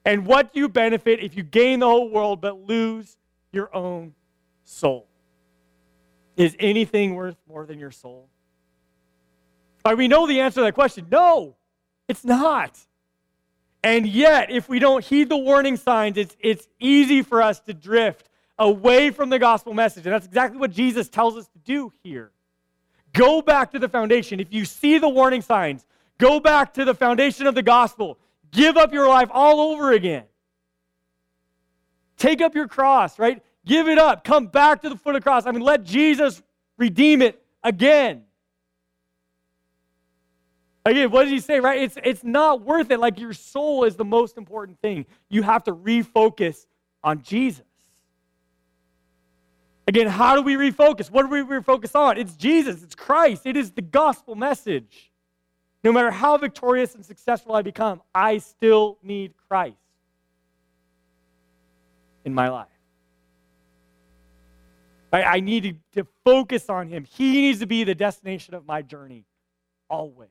And 0.03 0.25
what 0.25 0.51
do 0.51 0.60
you 0.60 0.67
benefit 0.67 1.21
if 1.21 1.38
you 1.38 1.43
gain 1.43 1.79
the 1.79 1.86
whole 1.86 2.10
world 2.10 2.41
but 2.41 2.67
lose 2.67 3.15
your 3.53 3.73
own 3.73 4.13
soul? 4.65 5.08
Is 6.36 6.58
anything 6.60 7.15
worth 7.15 7.38
more 7.47 7.65
than 7.65 7.79
your 7.79 7.91
soul? 7.91 8.27
Right, 9.86 9.95
we 9.95 10.10
know 10.10 10.27
the 10.27 10.41
answer 10.41 10.56
to 10.56 10.62
that 10.63 10.73
question. 10.73 11.08
No, 11.10 11.56
it's 12.10 12.25
not. 12.25 12.77
And 13.82 14.06
yet, 14.06 14.51
if 14.51 14.67
we 14.67 14.77
don't 14.77 15.06
heed 15.06 15.29
the 15.29 15.38
warning 15.38 15.77
signs, 15.77 16.17
it's, 16.17 16.36
it's 16.41 16.67
easy 16.82 17.21
for 17.21 17.41
us 17.41 17.62
to 17.62 17.73
drift 17.73 18.27
away 18.60 19.10
from 19.10 19.29
the 19.29 19.39
gospel 19.39 19.73
message. 19.73 20.06
And 20.06 20.13
that's 20.13 20.25
exactly 20.25 20.60
what 20.60 20.71
Jesus 20.71 21.08
tells 21.08 21.38
us 21.38 21.47
to 21.47 21.60
do 21.60 21.93
here. 22.03 22.32
Go 23.13 23.41
back 23.41 23.71
to 23.71 23.80
the 23.80 23.88
foundation. 23.88 24.39
If 24.39 24.52
you 24.52 24.65
see 24.65 24.97
the 24.97 25.10
warning 25.10 25.41
signs, 25.41 25.86
go 26.17 26.39
back 26.39 26.73
to 26.76 26.86
the 26.86 26.93
foundation 26.93 27.47
of 27.47 27.56
the 27.56 27.62
gospel. 27.62 28.17
Give 28.52 28.76
up 28.78 28.93
your 28.93 29.08
life 29.08 29.30
all 29.32 29.60
over 29.60 29.91
again. 29.91 30.23
Take 32.17 32.41
up 32.41 32.56
your 32.56 32.67
cross, 32.67 33.19
right? 33.19 33.43
Give 33.65 33.88
it 33.88 33.97
up. 33.97 34.23
Come 34.23 34.47
back 34.47 34.82
to 34.82 34.89
the 34.89 34.95
foot 34.95 35.15
of 35.15 35.21
the 35.21 35.23
cross. 35.23 35.45
I 35.45 35.52
mean, 35.52 35.62
let 35.62 35.84
Jesus 35.84 36.41
redeem 36.78 37.21
it 37.21 37.41
again. 37.63 38.23
Again, 40.86 41.12
what 41.12 41.23
did 41.23 41.32
he 41.32 41.39
say, 41.39 41.60
right? 41.60 41.82
It's, 41.82 41.97
it's 42.04 42.23
not 42.23 42.62
worth 42.62 42.91
it. 42.91 42.99
Like 42.99 43.19
your 43.19 43.34
soul 43.34 43.86
is 43.86 43.95
the 43.95 44.06
most 44.06 44.38
important 44.38 44.82
thing. 44.82 45.06
You 45.30 45.41
have 45.43 45.63
to 45.63 45.73
refocus 45.73 46.65
on 47.04 47.21
Jesus. 47.21 47.63
Again, 49.88 50.08
how 50.08 50.36
do 50.36 50.41
we 50.41 50.56
refocus? 50.56 51.12
What 51.12 51.24
do 51.24 51.30
we 51.30 51.41
refocus 51.41 51.96
on? 51.96 52.17
It's 52.17 52.36
Jesus, 52.36 52.84
it's 52.84 52.96
Christ, 52.96 53.46
it 53.46 53.58
is 53.58 53.72
the 53.72 53.82
gospel 53.82 54.36
message. 54.36 55.12
No 55.84 55.91
matter 55.91 56.12
how 56.12 56.38
victorious 56.38 56.96
and 56.96 57.06
successful 57.06 57.54
I 57.56 57.62
become, 57.62 58.02
I 58.15 58.38
still 58.38 58.98
need 59.04 59.34
Christ 59.50 59.76
in 62.24 62.34
my 62.34 62.48
life. 62.48 62.67
I, 65.12 65.24
I 65.24 65.39
need 65.41 65.63
to, 65.63 66.04
to 66.04 66.08
focus 66.24 66.69
on 66.69 66.88
Him. 66.88 67.04
He 67.04 67.41
needs 67.41 67.60
to 67.60 67.65
be 67.65 67.84
the 67.84 67.96
destination 67.96 68.54
of 68.54 68.65
my 68.65 68.82
journey 68.82 69.26
always. 69.89 70.30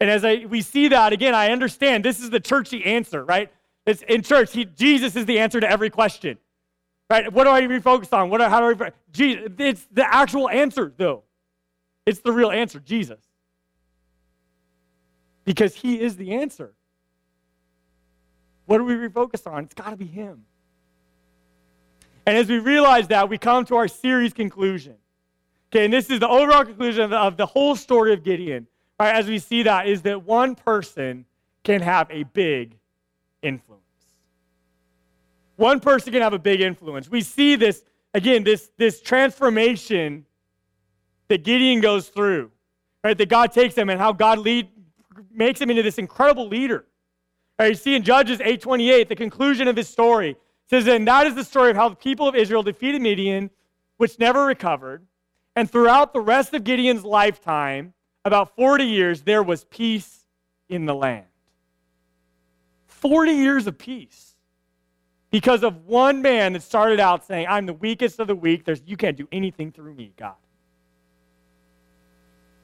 And 0.00 0.10
as 0.10 0.24
I, 0.24 0.44
we 0.48 0.60
see 0.60 0.88
that, 0.88 1.12
again, 1.12 1.34
I 1.34 1.50
understand 1.50 2.04
this 2.04 2.20
is 2.20 2.30
the 2.30 2.40
churchy 2.40 2.84
answer, 2.84 3.24
right? 3.24 3.50
It's 3.86 4.02
in 4.02 4.22
church, 4.22 4.52
he, 4.52 4.64
Jesus 4.64 5.16
is 5.16 5.26
the 5.26 5.38
answer 5.38 5.60
to 5.60 5.70
every 5.70 5.90
question. 5.90 6.38
Right? 7.08 7.32
What 7.32 7.44
do 7.44 7.50
I 7.50 7.62
refocus 7.62 8.12
on? 8.12 8.30
What, 8.30 8.40
how 8.40 8.72
do 8.72 8.84
I, 8.84 8.90
Jesus, 9.12 9.50
it's 9.58 9.86
the 9.92 10.12
actual 10.12 10.48
answer, 10.48 10.92
though. 10.96 11.22
It's 12.04 12.20
the 12.20 12.32
real 12.32 12.50
answer, 12.50 12.80
Jesus. 12.80 13.20
Because 15.44 15.74
he 15.74 16.00
is 16.00 16.16
the 16.16 16.34
answer. 16.34 16.72
What 18.66 18.78
do 18.78 18.84
we 18.84 18.94
refocus 18.94 19.46
on? 19.50 19.64
It's 19.64 19.74
got 19.74 19.90
to 19.90 19.96
be 19.96 20.06
him. 20.06 20.44
And 22.26 22.36
as 22.36 22.48
we 22.48 22.58
realize 22.58 23.06
that, 23.08 23.28
we 23.28 23.38
come 23.38 23.64
to 23.66 23.76
our 23.76 23.86
series 23.86 24.32
conclusion. 24.32 24.96
Okay, 25.70 25.84
and 25.84 25.94
this 25.94 26.10
is 26.10 26.18
the 26.18 26.28
overall 26.28 26.64
conclusion 26.64 27.04
of 27.04 27.10
the, 27.10 27.18
of 27.18 27.36
the 27.36 27.46
whole 27.46 27.76
story 27.76 28.12
of 28.12 28.24
Gideon. 28.24 28.66
Right, 28.98 29.14
as 29.14 29.26
we 29.26 29.38
see 29.38 29.62
that, 29.64 29.86
is 29.86 30.02
that 30.02 30.24
one 30.24 30.56
person 30.56 31.24
can 31.62 31.82
have 31.82 32.08
a 32.10 32.24
big 32.24 32.76
influence. 33.42 33.82
One 35.56 35.80
person 35.80 36.12
can 36.12 36.22
have 36.22 36.32
a 36.32 36.38
big 36.38 36.60
influence. 36.60 37.10
We 37.10 37.22
see 37.22 37.56
this, 37.56 37.82
again, 38.14 38.44
this, 38.44 38.70
this 38.76 39.00
transformation 39.00 40.26
that 41.28 41.44
Gideon 41.44 41.80
goes 41.80 42.08
through, 42.08 42.50
right? 43.02 43.16
That 43.16 43.28
God 43.28 43.52
takes 43.52 43.74
him 43.74 43.90
and 43.90 43.98
how 43.98 44.12
God 44.12 44.38
lead, 44.38 44.68
makes 45.32 45.60
him 45.60 45.70
into 45.70 45.82
this 45.82 45.98
incredible 45.98 46.46
leader, 46.46 46.84
Right, 47.58 47.70
you 47.70 47.74
see 47.74 47.94
in 47.94 48.02
Judges 48.02 48.38
8:28, 48.40 49.08
the 49.08 49.16
conclusion 49.16 49.66
of 49.66 49.76
his 49.76 49.88
story 49.88 50.36
says, 50.68 50.86
and 50.88 51.06
that 51.08 51.26
is 51.26 51.34
the 51.34 51.44
story 51.44 51.70
of 51.70 51.76
how 51.76 51.88
the 51.88 51.96
people 51.96 52.28
of 52.28 52.34
Israel 52.34 52.62
defeated 52.62 53.00
Midian, 53.00 53.50
which 53.96 54.18
never 54.18 54.44
recovered. 54.44 55.06
And 55.54 55.70
throughout 55.70 56.12
the 56.12 56.20
rest 56.20 56.52
of 56.52 56.64
Gideon's 56.64 57.04
lifetime, 57.04 57.94
about 58.24 58.54
40 58.56 58.84
years, 58.84 59.22
there 59.22 59.42
was 59.42 59.64
peace 59.64 60.26
in 60.68 60.84
the 60.84 60.94
land. 60.94 61.26
40 62.88 63.32
years 63.32 63.66
of 63.66 63.78
peace 63.78 64.35
because 65.36 65.62
of 65.62 65.84
one 65.84 66.22
man 66.22 66.54
that 66.54 66.62
started 66.62 66.98
out 66.98 67.22
saying, 67.22 67.46
I'm 67.46 67.66
the 67.66 67.74
weakest 67.74 68.18
of 68.20 68.26
the 68.26 68.34
weak. 68.34 68.64
There's, 68.64 68.80
you 68.86 68.96
can't 68.96 69.18
do 69.18 69.28
anything 69.30 69.70
through 69.70 69.92
me, 69.92 70.14
God. 70.16 70.32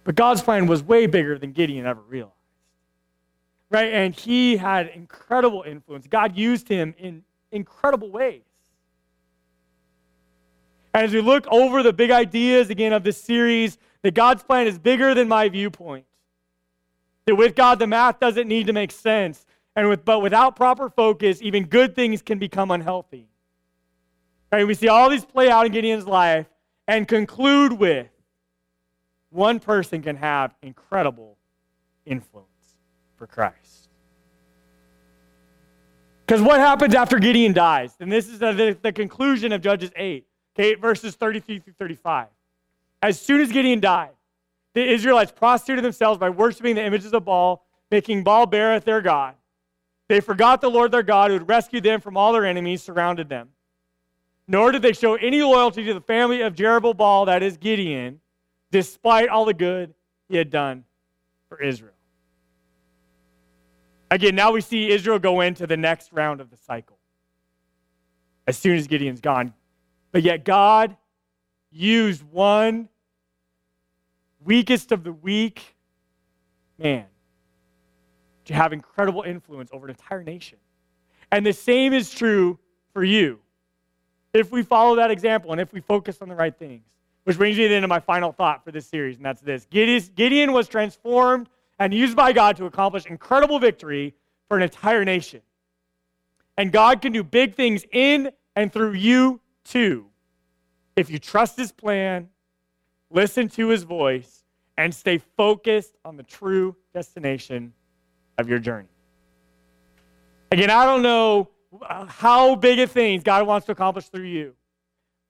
But 0.05 0.15
God's 0.15 0.41
plan 0.41 0.67
was 0.67 0.83
way 0.83 1.05
bigger 1.05 1.39
than 1.39 1.53
Gideon 1.53 1.85
ever 1.85 2.01
realized. 2.01 2.33
Right? 3.69 3.93
And 3.93 4.15
he 4.15 4.57
had 4.57 4.89
incredible 4.89 5.65
influence. 5.67 6.07
God 6.07 6.35
used 6.35 6.67
him 6.67 6.95
in 6.97 7.25
incredible 7.51 8.11
ways. 8.11 8.41
And 10.95 11.05
as 11.05 11.13
we 11.13 11.21
look 11.21 11.47
over 11.49 11.83
the 11.83 11.93
big 11.93 12.11
ideas 12.11 12.71
again 12.71 12.95
of 12.95 13.05
this 13.05 13.23
series, 13.23 13.77
that 14.01 14.15
God's 14.15 14.43
plan 14.43 14.67
is 14.67 14.79
bigger 14.79 15.13
than 15.13 15.29
my 15.29 15.51
viewpoint. 15.51 16.07
That 17.27 17.35
with 17.35 17.55
God, 17.55 17.79
the 17.81 17.87
math 17.87 18.19
doesn't 18.19 18.49
need 18.49 18.69
to 18.69 18.73
make 18.73 18.93
sense. 18.93 19.45
And 19.75 19.89
with, 19.89 20.05
but 20.05 20.21
without 20.21 20.57
proper 20.57 20.91
focus, 20.91 21.41
even 21.41 21.65
good 21.65 21.95
things 21.95 22.23
can 22.23 22.39
become 22.39 22.71
unhealthy. 22.71 23.29
Right? 24.51 24.67
We 24.67 24.75
see 24.75 24.89
all 24.89 25.09
these 25.09 25.25
play 25.25 25.49
out 25.51 25.65
in 25.65 25.73
Gideon's 25.73 26.07
life 26.07 26.47
and 26.87 27.09
conclude 27.09 27.73
with 27.73 28.09
one 29.31 29.61
person 29.61 30.03
can 30.03 30.17
have 30.17 30.55
incredible 30.63 31.39
influence 32.05 32.77
for 33.17 33.27
Christ. 33.27 33.89
Because 36.27 36.43
what 36.43 36.61
happens 36.61 36.95
after 36.95 37.19
Gideon 37.19 37.53
dies? 37.53 37.95
And 37.99 38.13
this 38.13 38.29
is 38.29 38.39
the, 38.39 38.77
the 38.81 38.93
conclusion 38.93 39.53
of 39.53 39.61
Judges 39.61 39.91
8, 39.97 40.27
okay, 40.55 40.75
verses 40.75 41.15
33 41.15 41.61
through 41.61 41.75
35. 41.79 42.29
As 43.03 43.21
soon 43.21 43.41
as 43.41 43.51
Gideon 43.51 43.81
died, 43.81 44.11
the 44.75 44.83
Israelites 44.83 45.33
prostituted 45.33 45.85
themselves 45.85 46.19
by 46.19 46.31
worshiping 46.31 46.75
the 46.75 46.85
images 46.85 47.13
of 47.13 47.25
Baal, 47.25 47.65
making 47.91 48.23
Baal 48.23 48.47
Berith 48.47 48.85
their 48.85 49.01
God. 49.01 49.35
They 50.13 50.21
forgot 50.21 50.61
the 50.61 50.69
Lord 50.69 50.93
their 50.93 51.03
God 51.03 51.31
who 51.31 51.39
had 51.39 51.49
rescued 51.49 51.85
them 51.85 51.99
from 52.03 52.19
all 52.19 52.35
their 52.35 52.45
enemies 52.45 52.83
surrounded 52.83 53.31
them. 53.31 53.49
Nor 54.47 54.71
did 54.71 54.83
they 54.83 54.93
show 54.93 55.15
any 55.15 55.43
loyalty 55.43 55.87
to 55.87 55.95
the 55.95 56.03
family 56.03 56.43
of 56.43 56.55
Jerub-baal, 56.55 57.25
that 57.25 57.43
is 57.43 57.57
Gideon, 57.57 58.21
despite 58.71 59.31
all 59.31 59.47
the 59.47 59.55
good 59.55 59.95
he 60.29 60.37
had 60.37 60.51
done 60.51 60.85
for 61.49 61.63
Israel. 61.63 61.95
Again, 64.11 64.35
now 64.35 64.53
we 64.53 64.61
see 64.61 64.91
Israel 64.91 65.19
go 65.19 65.41
into 65.41 65.67
the 65.67 65.79
next 65.79 66.13
round 66.13 66.43
of 66.43 66.51
the 66.51 66.59
cycle 66.59 66.99
as 68.47 68.59
soon 68.59 68.77
as 68.77 68.87
Gideon's 68.87 69.23
gone. 69.23 69.55
But 70.11 70.25
yet, 70.25 70.45
God 70.45 70.95
used 71.71 72.23
one 72.23 72.91
weakest 74.45 74.93
of 74.93 75.05
the 75.05 75.13
weak 75.15 75.75
man 76.77 77.07
to 78.47 78.55
have 78.55 78.73
incredible 78.73 79.23
influence 79.23 79.71
over 79.73 79.87
an 79.87 79.91
entire 79.91 80.23
nation. 80.23 80.59
And 81.31 81.47
the 81.47 81.53
same 81.53 81.93
is 81.93 82.11
true 82.11 82.59
for 82.93 83.05
you 83.05 83.39
if 84.33 84.51
we 84.51 84.63
follow 84.63 84.97
that 84.97 85.11
example 85.11 85.53
and 85.53 85.61
if 85.61 85.73
we 85.73 85.81
focus 85.81 86.19
on 86.21 86.29
the 86.29 86.35
right 86.35 86.57
things. 86.57 86.83
Which 87.25 87.39
brings 87.39 87.57
me 87.57 87.73
into 87.73 87.87
my 87.87 88.01
final 88.01 88.33
thought 88.33 88.65
for 88.65 88.73
this 88.73 88.87
series, 88.87 89.17
and 89.17 89.25
that's 89.25 89.41
this 89.41 89.67
Gideon 89.71 90.53
was 90.53 90.67
transformed 90.67 91.49
and 91.79 91.95
used 91.95 92.17
by 92.17 92.33
God 92.33 92.57
to 92.57 92.67
accomplish 92.67 93.07
incredible 93.07 93.61
victory 93.61 94.15
for 94.49 94.57
an 94.57 94.63
entire 94.65 95.05
nation. 95.05 95.41
And 96.57 96.73
God 96.73 97.01
can 97.01 97.13
do 97.13 97.23
big 97.23 97.55
things 97.55 97.85
in 97.93 98.33
and 98.57 98.73
through 98.73 98.93
you 98.93 99.41
too 99.65 100.07
if 100.97 101.11
you 101.11 101.19
trust 101.19 101.57
his 101.57 101.73
plan, 101.73 102.29
listen 103.11 103.49
to 103.51 103.69
his 103.69 103.83
voice, 103.83 104.45
and 104.77 104.95
stay 104.95 105.19
focused 105.19 105.97
on 106.05 106.17
the 106.17 106.23
true 106.23 106.77
destination 106.93 107.73
of 108.43 108.51
your 108.51 108.59
journey. 108.59 108.89
Again, 110.51 110.69
I 110.69 110.85
don't 110.85 111.01
know 111.01 111.49
uh, 111.89 112.05
how 112.05 112.55
big 112.55 112.79
of 112.81 112.91
things 112.91 113.23
God 113.23 113.47
wants 113.47 113.65
to 113.67 113.73
accomplish 113.73 114.09
through 114.09 114.27
you. 114.27 114.55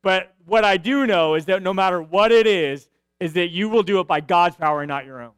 But 0.03 0.35
what 0.46 0.64
I 0.64 0.77
do 0.77 1.07
know 1.07 1.37
is 1.37 1.44
that 1.44 1.62
no 1.62 1.72
matter 1.72 2.03
what 2.03 2.33
it 2.33 2.48
is, 2.48 2.88
is 3.20 3.35
that 3.35 3.51
you 3.51 3.68
will 3.68 3.85
do 3.85 4.01
it 4.01 4.09
by 4.09 4.20
God's 4.20 4.57
power 4.57 4.83
and 4.83 4.88
not 4.88 5.07
your 5.07 5.22
own. 5.22 5.31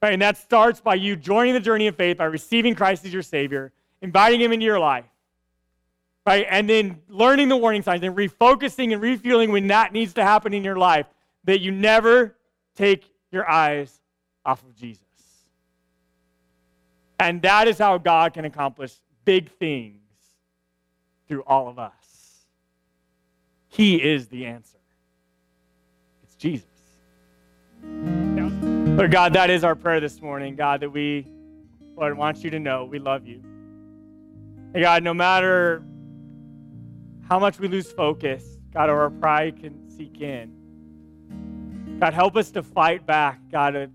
Right? 0.00 0.14
And 0.14 0.22
that 0.22 0.38
starts 0.38 0.80
by 0.80 0.94
you 0.94 1.14
joining 1.14 1.52
the 1.52 1.60
journey 1.60 1.86
of 1.86 1.96
faith, 1.96 2.16
by 2.16 2.24
receiving 2.24 2.74
Christ 2.74 3.04
as 3.04 3.12
your 3.12 3.22
Savior, 3.22 3.72
inviting 4.00 4.40
Him 4.40 4.52
into 4.52 4.64
your 4.64 4.78
life, 4.78 5.04
right? 6.24 6.46
And 6.48 6.68
then 6.68 7.00
learning 7.08 7.48
the 7.48 7.56
warning 7.56 7.82
signs 7.82 8.02
and 8.02 8.16
refocusing 8.16 8.92
and 8.92 9.02
refueling 9.02 9.52
when 9.52 9.66
that 9.68 9.92
needs 9.92 10.14
to 10.14 10.24
happen 10.24 10.54
in 10.54 10.64
your 10.64 10.76
life, 10.76 11.06
that 11.44 11.60
you 11.60 11.70
never 11.70 12.34
take 12.74 13.04
your 13.30 13.48
eyes 13.48 14.00
off 14.44 14.62
of 14.62 14.74
Jesus. 14.74 15.05
And 17.18 17.40
that 17.42 17.68
is 17.68 17.78
how 17.78 17.98
God 17.98 18.34
can 18.34 18.44
accomplish 18.44 18.94
big 19.24 19.50
things 19.58 20.00
through 21.28 21.42
all 21.46 21.68
of 21.68 21.78
us. 21.78 21.92
He 23.68 24.02
is 24.02 24.28
the 24.28 24.46
answer. 24.46 24.78
It's 26.22 26.34
Jesus. 26.36 26.68
Lord 27.82 29.10
God, 29.10 29.34
that 29.34 29.50
is 29.50 29.64
our 29.64 29.74
prayer 29.74 30.00
this 30.00 30.22
morning, 30.22 30.56
God, 30.56 30.80
that 30.80 30.90
we, 30.90 31.26
Lord, 31.96 32.16
want 32.16 32.42
you 32.42 32.50
to 32.50 32.58
know 32.58 32.84
we 32.84 32.98
love 32.98 33.26
you. 33.26 33.42
And 34.72 34.82
God, 34.82 35.02
no 35.02 35.12
matter 35.12 35.82
how 37.28 37.38
much 37.38 37.58
we 37.58 37.68
lose 37.68 37.90
focus, 37.92 38.58
God, 38.72 38.88
or 38.88 39.00
our 39.00 39.10
pride 39.10 39.60
can 39.60 39.90
seek 39.90 40.20
in, 40.20 41.98
God, 42.00 42.14
help 42.14 42.36
us 42.36 42.50
to 42.52 42.62
fight 42.62 43.06
back, 43.06 43.40
God, 43.50 43.90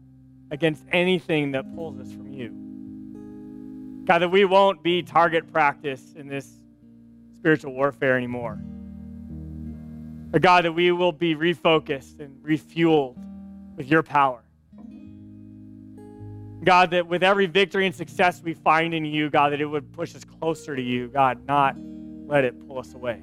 against 0.52 0.84
anything 0.92 1.52
that 1.54 1.76
pulls 1.76 2.00
us 2.00 2.12
from 2.12 2.32
you. 2.32 2.71
God, 4.06 4.20
that 4.20 4.30
we 4.30 4.46
won't 4.46 4.82
be 4.84 5.04
target 5.04 5.52
practice 5.52 6.14
in 6.16 6.28
this 6.28 6.50
spiritual 7.38 7.74
warfare 7.74 8.18
anymore. 8.18 8.60
But 10.32 10.42
God, 10.42 10.66
that 10.66 10.72
we 10.72 10.92
will 10.92 11.12
be 11.12 11.36
refocused 11.36 12.20
and 12.20 12.44
refueled 12.44 13.16
with 13.76 13.88
your 13.88 14.04
power. 14.04 14.44
God, 16.64 16.92
that 16.92 17.08
with 17.08 17.24
every 17.24 17.48
victory 17.48 17.86
and 17.88 17.96
success 17.96 18.42
we 18.44 18.54
find 18.54 18.94
in 18.94 19.04
you, 19.04 19.30
God, 19.30 19.52
that 19.52 19.62
it 19.62 19.66
would 19.66 19.92
push 19.92 20.16
us 20.16 20.24
closer 20.24 20.76
to 20.76 20.82
you, 20.82 21.08
God, 21.08 21.46
not 21.48 21.76
let 22.28 22.44
it 22.46 22.68
pull 22.68 22.78
us 22.80 22.94
away. 22.94 23.20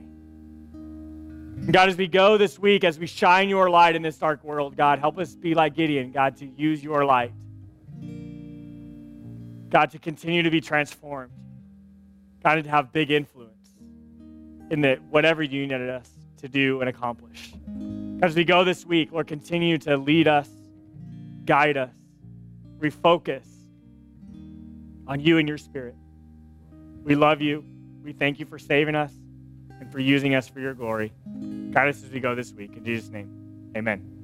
God, 1.71 1.89
as 1.89 1.97
we 1.97 2.09
go 2.09 2.37
this 2.37 2.59
week, 2.59 2.83
as 2.83 2.99
we 2.99 3.07
shine 3.07 3.49
your 3.49 3.71
light 3.71 3.95
in 3.95 4.03
this 4.03 4.17
dark 4.17 4.43
world, 4.43 4.77
God, 4.77 4.99
help 4.99 5.19
us 5.19 5.35
be 5.35 5.55
like 5.55 5.75
Gideon, 5.75 6.11
God, 6.13 6.37
to 6.39 6.47
use 6.47 6.83
your 6.83 7.05
light. 7.05 7.33
God, 9.71 9.91
to 9.91 9.99
continue 9.99 10.43
to 10.43 10.51
be 10.51 10.61
transformed. 10.61 11.33
God, 12.43 12.63
to 12.63 12.71
have 12.71 12.93
big 12.93 13.11
influence 13.11 13.53
in 14.71 14.83
that 14.83 15.03
whatever 15.03 15.43
you 15.43 15.67
needed 15.67 15.91
us 15.91 16.11
to 16.39 16.49
do 16.49 16.81
and 16.81 16.89
accomplish. 16.89 17.53
As 18.23 18.35
we 18.35 18.45
go 18.45 18.65
this 18.65 18.85
week, 18.85 19.13
Lord, 19.13 19.27
continue 19.27 19.79
to 19.79 19.97
lead 19.97 20.29
us, 20.29 20.49
guide 21.45 21.77
us, 21.77 21.95
refocus 22.79 23.45
on 25.07 25.21
you 25.21 25.39
and 25.39 25.49
your 25.49 25.59
spirit. 25.59 25.95
We 27.03 27.15
love 27.15 27.41
you. 27.41 27.65
We 28.03 28.13
thank 28.13 28.39
you 28.39 28.47
for 28.47 28.59
saving 28.59 28.95
us 28.95 29.13
and 29.81 29.91
for 29.91 29.99
using 29.99 30.35
us 30.35 30.49
for 30.49 30.61
your 30.61 30.75
glory. 30.75 31.13
Guide 31.71 31.89
us 31.89 32.03
as 32.03 32.11
we 32.11 32.21
go 32.21 32.35
this 32.35 32.53
week. 32.53 32.77
In 32.77 32.85
Jesus' 32.85 33.11
name, 33.11 33.73
amen. 33.77 34.18